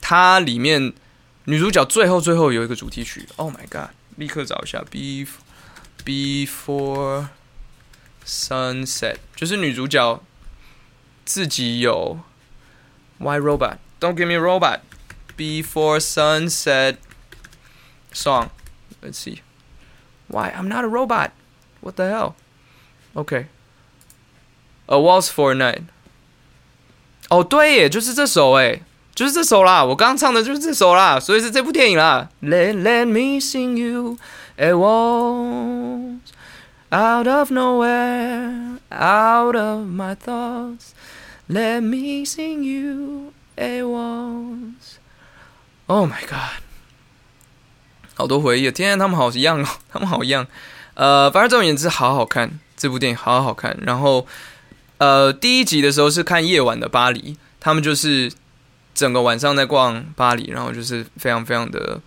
[0.01, 0.93] 它里面。
[1.47, 3.91] 女主角最后最后有一个主题曲，Oh my god！
[4.15, 5.27] 立刻找一下，Be
[6.05, 7.27] Before
[8.25, 10.23] Sunset，就是女主角
[11.25, 12.21] 自己有
[13.22, 16.98] Why Robot？Don't give me robot。Before Sunset
[18.12, 19.42] song。Let's see.
[20.28, 21.32] Why I'm not a robot?
[21.82, 22.36] What the hell?
[23.16, 23.48] Okay.
[24.88, 25.84] A Waltz for a Night。
[27.30, 28.82] 哦，对耶，就是这首哎。
[29.14, 32.30] 就是这首啦，我刚刚唱的就是这首啦，所以是这部电影啦。
[32.42, 34.20] Let Let me sing you
[34.58, 36.20] a waltz
[36.92, 40.92] out of nowhere, out of my thoughts.
[41.53, 44.97] Let me sing you a waltz.
[45.87, 46.63] Oh my god，
[48.15, 48.71] 好多回忆啊！
[48.71, 50.47] 天，他们好一样哦， 他们好一样。
[50.95, 53.77] 呃，反正总而言之，好好看这部电影，好好看。
[53.83, 54.27] 然后，
[54.97, 58.33] 呃，第一集的时候是看夜晚的巴黎，他们就是。
[58.95, 61.99] 整个晚上在逛巴黎，然后就是非常非常的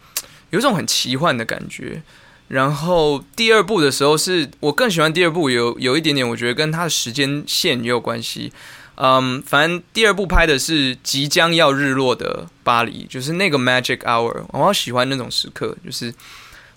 [0.51, 2.03] 有一种很奇幻的感觉。
[2.47, 8.53] 然后第二部的时候，是我更喜欢第二部，有有一点点，我觉得跟它的时间线也有关系。
[8.95, 16.13] 嗯，反正第二部拍的是即将要日落的巴黎，就是那个 magic hour，我好喜欢那种时刻，就是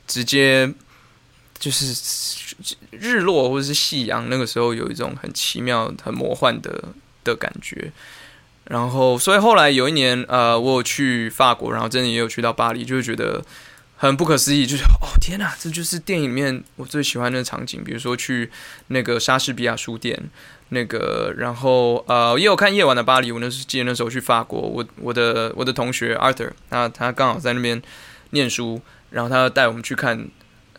[0.06, 0.72] 直接
[1.58, 1.94] 就是
[2.90, 6.84] 日落或者是夕阳，那个时候有一种很奇妙、很魔幻的
[7.24, 7.92] 的感觉。
[8.64, 13.42] 然后，所以后来有一年，呃，我有去法国，然后真的也有去到巴黎，就是觉得
[13.96, 17.82] 很不可思议，就是哦天哪，这就是电影里面我最喜欢的场景。
[17.82, 18.50] 比如说去
[18.88, 20.22] 那个莎士比亚书店，
[20.70, 23.30] 那个，然后呃，也有看《夜晚的巴黎》。
[23.34, 27.80] 我那是记得那时候去法国，我我的我的同学 Arthur，他他刚好在那边
[28.30, 30.28] 念书，然后他带我们去看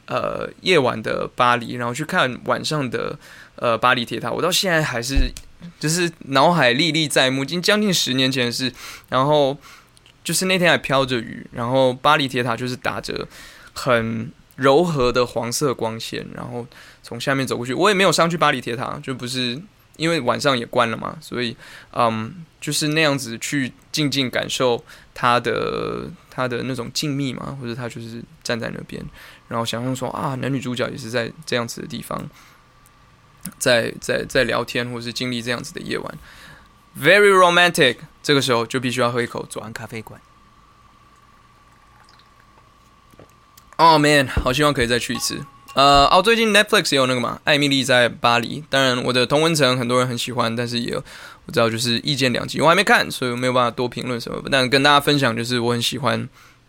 [0.06, 3.18] 呃《夜晚的巴黎》，然后去看晚上的
[3.56, 4.32] 呃巴黎铁塔。
[4.32, 5.32] 我到现在还是。
[5.78, 8.72] 就是脑海历历在目，已经将近十年前的事。
[9.10, 9.58] 然后
[10.24, 13.28] 就是那天还飘着雨，然后巴黎铁塔就是打着
[13.74, 16.66] 很柔和的黄色光线，然后
[17.04, 17.74] 从下面走过去。
[17.74, 19.62] 我也没有上去巴黎铁塔，就不是
[20.00, 21.56] 因为晚上也关了嘛，所以
[21.92, 24.84] 嗯，就是那样子去静静感受
[25.14, 29.04] 它的它的那种静谧嘛，或者他就是站在那边，
[29.50, 32.28] 然后想象说啊，男女主角也是在这样子的地方。
[33.58, 36.18] 在在在聊天，或是经历这样子的夜晚
[37.00, 37.96] ，very romantic。
[38.22, 40.20] 这个时候就必须要喝一口左岸咖啡馆。
[43.78, 45.46] Oh man，好希望可以再去一次。
[45.80, 48.60] 呃，哦，最近 Netflix 也有那个嘛，《艾米丽在巴黎》。
[48.70, 51.02] 当然，我的同文层很多人很喜欢，但是也有
[51.46, 52.60] 我知道就是意见两极。
[52.60, 54.44] 我还没看，所以我没有办法多评论什么。
[54.52, 56.28] 但跟大家分享就是我很喜欢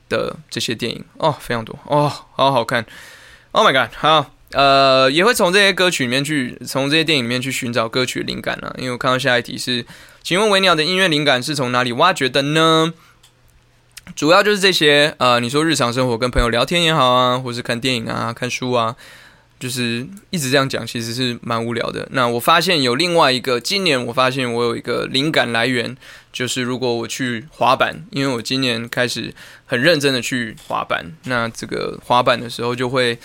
[0.08, 2.86] 的这些电影哦，非常多哦，好好看。
[3.50, 4.30] Oh my god，好。
[4.52, 8.72] 呃，也会从这些歌曲里面去，从这些电影里面去寻找歌曲灵感啊。
[8.78, 9.84] 因为我看到下一题是，
[10.22, 12.92] 请问维鸟的音乐灵感是从哪里挖掘的呢？
[14.14, 18.94] 主要就是这些，呃，你说日常生活跟朋友聊天也好啊，或是看电影啊、看书啊，
[19.58, 22.08] 就是一直这样讲，其实是蛮无聊的。
[22.12, 25.96] 那我发现有另外一个，今年我发现我有一个灵感来源，
[26.32, 29.32] 就是如果我去滑板，因为我今年开始
[29.66, 33.18] 很认真的去滑板，那这个滑板的时候就会。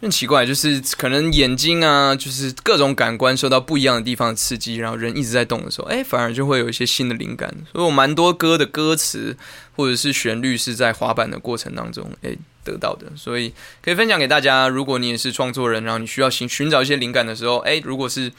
[0.00, 7.52] 很奇怪，就是可能眼睛啊，就是各种感官受到不一样的地方的刺激，然后人一直在动的时候，哎，反而就会有一些新的灵感。
[7.72, 9.36] 所以我蛮多歌的歌词
[9.76, 12.36] 或者是旋律是在滑板的过程当中，哎。
[12.64, 14.68] 得到的，所以可以分享给大家。
[14.68, 18.30] 如果你也是创作人，然后你需要寻寻找一些灵感的时候，哎，如果是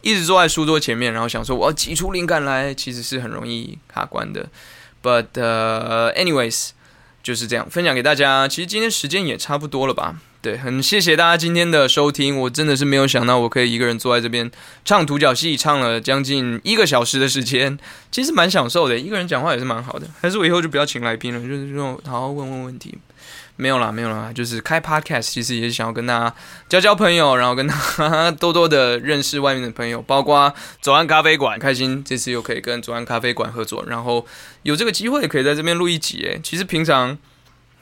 [0.00, 4.48] 一直坐在书桌前面，然后想说我要挤出灵感来，其实是很容易卡关的。
[5.00, 5.28] But
[6.16, 6.70] anyways，
[7.22, 8.48] 就是这样分享给大家。
[8.48, 10.16] 其实今天时间也差不多了吧？
[10.40, 12.38] 对，很谢谢大家今天的收听。
[12.38, 14.48] 我真的是没有想到我可以一个人坐在这边
[14.84, 17.76] 唱独角戏，唱了将近一个小时的时间，
[18.12, 18.96] 其实蛮享受的。
[18.96, 20.06] 一个人讲话也是蛮好的。
[20.20, 22.96] 还是我以后就不要请来宾了，就是这种好好问问问题。
[23.56, 26.32] 没有啦，没有啦，就是开 podcast，其实也是想要跟大家
[26.68, 34.24] 交交朋友，然后跟他 多多的认识外面的朋友，包括左岸咖啡馆，开心这次又可以跟左岸咖啡馆合作，然后
[34.62, 36.18] 有这个机会可以在这边录一集。
[36.22, 37.18] 诶，其实平常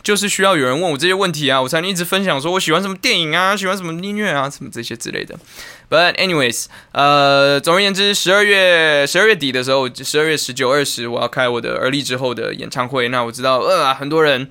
[0.06, 5.36] 就是需要有人问我这些问题啊，我才能一直分享说我喜欢什么电影啊，喜欢什么音乐啊，什么这些之类的。
[5.90, 13.08] But anyways，呃，总而言之，十二月十二月底的时候，十二月十九、二十，我要开我的而立之后的演唱会。
[13.08, 14.48] 那我知道，呃，很多人。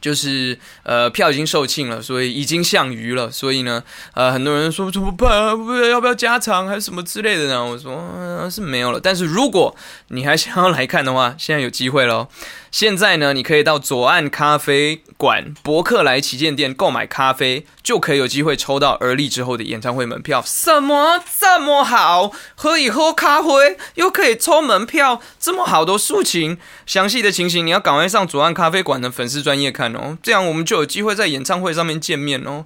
[0.00, 3.82] 就是呃票已经售罄了，所以已经项余了，所以呢，
[4.14, 5.56] 呃很多人说怎么办？
[5.56, 7.64] 不要不要加场还是什么之类的呢？
[7.64, 9.00] 我说是没有了。
[9.00, 9.74] 但是如果
[10.08, 12.28] 你还想要来看的话，现在有机会喽。
[12.70, 20.42] 现在呢，你可以到左岸咖啡馆伯克莱旗舰店购买咖啡，就可以有机会抽到而立之后的演唱会门票。
[20.44, 22.32] 什么这么好？
[22.54, 32.64] 喝一喝咖啡又可以抽门票，这么好的事情，详细的情形你要赶快上左岸咖啡馆的粉丝专业看哦，这样我们就有机会在演唱会上面见面哦。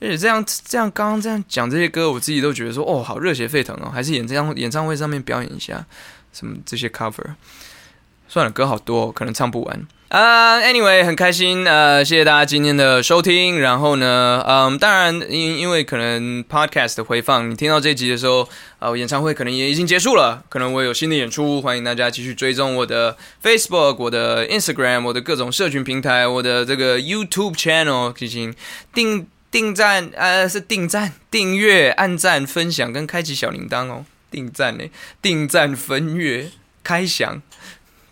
[0.00, 5.84] 而且这样这样刚刚这样讲这些歌，我自己都觉得说哦，好热血沸腾哦，还是演这样演唱会上面表演一下
[6.32, 7.34] 什么这些 cover。
[8.28, 10.60] 算了，歌好多，可能唱不完啊。
[10.60, 13.58] Anyway，很开心，呃，谢谢大家今天的收听。
[13.58, 18.48] 然后呢，嗯，当然，因因为可能 Podcast 的回放，你听到这集的时候，
[18.78, 28.54] 呃，演唱会可能也已经结束了，可能我有新的演出，欢迎大家继续追踪我的 Facebook、我的 Instagram、我的各种社群平台、我的这个 YouTube channel 进行
[28.94, 34.04] 订订赞，呃，是订赞、订阅、按赞、分享跟开启小铃铛哦。
[34.30, 34.84] 订赞呢，
[35.20, 36.50] 订赞、分阅、
[36.84, 37.42] 开响。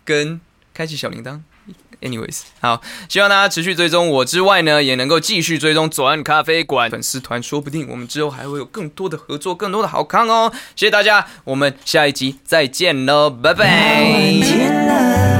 [0.05, 0.41] 跟
[0.73, 1.39] 开启小铃铛
[2.03, 10.51] ，anyways，好，希望大家持续追踪我之外呢，也能够继续追踪左岸咖啡馆粉丝团，说不定我们之后还会有更多的合作，更多的好看哦。
[10.75, 15.32] 谢谢大家，我们下一集再见喽，拜拜。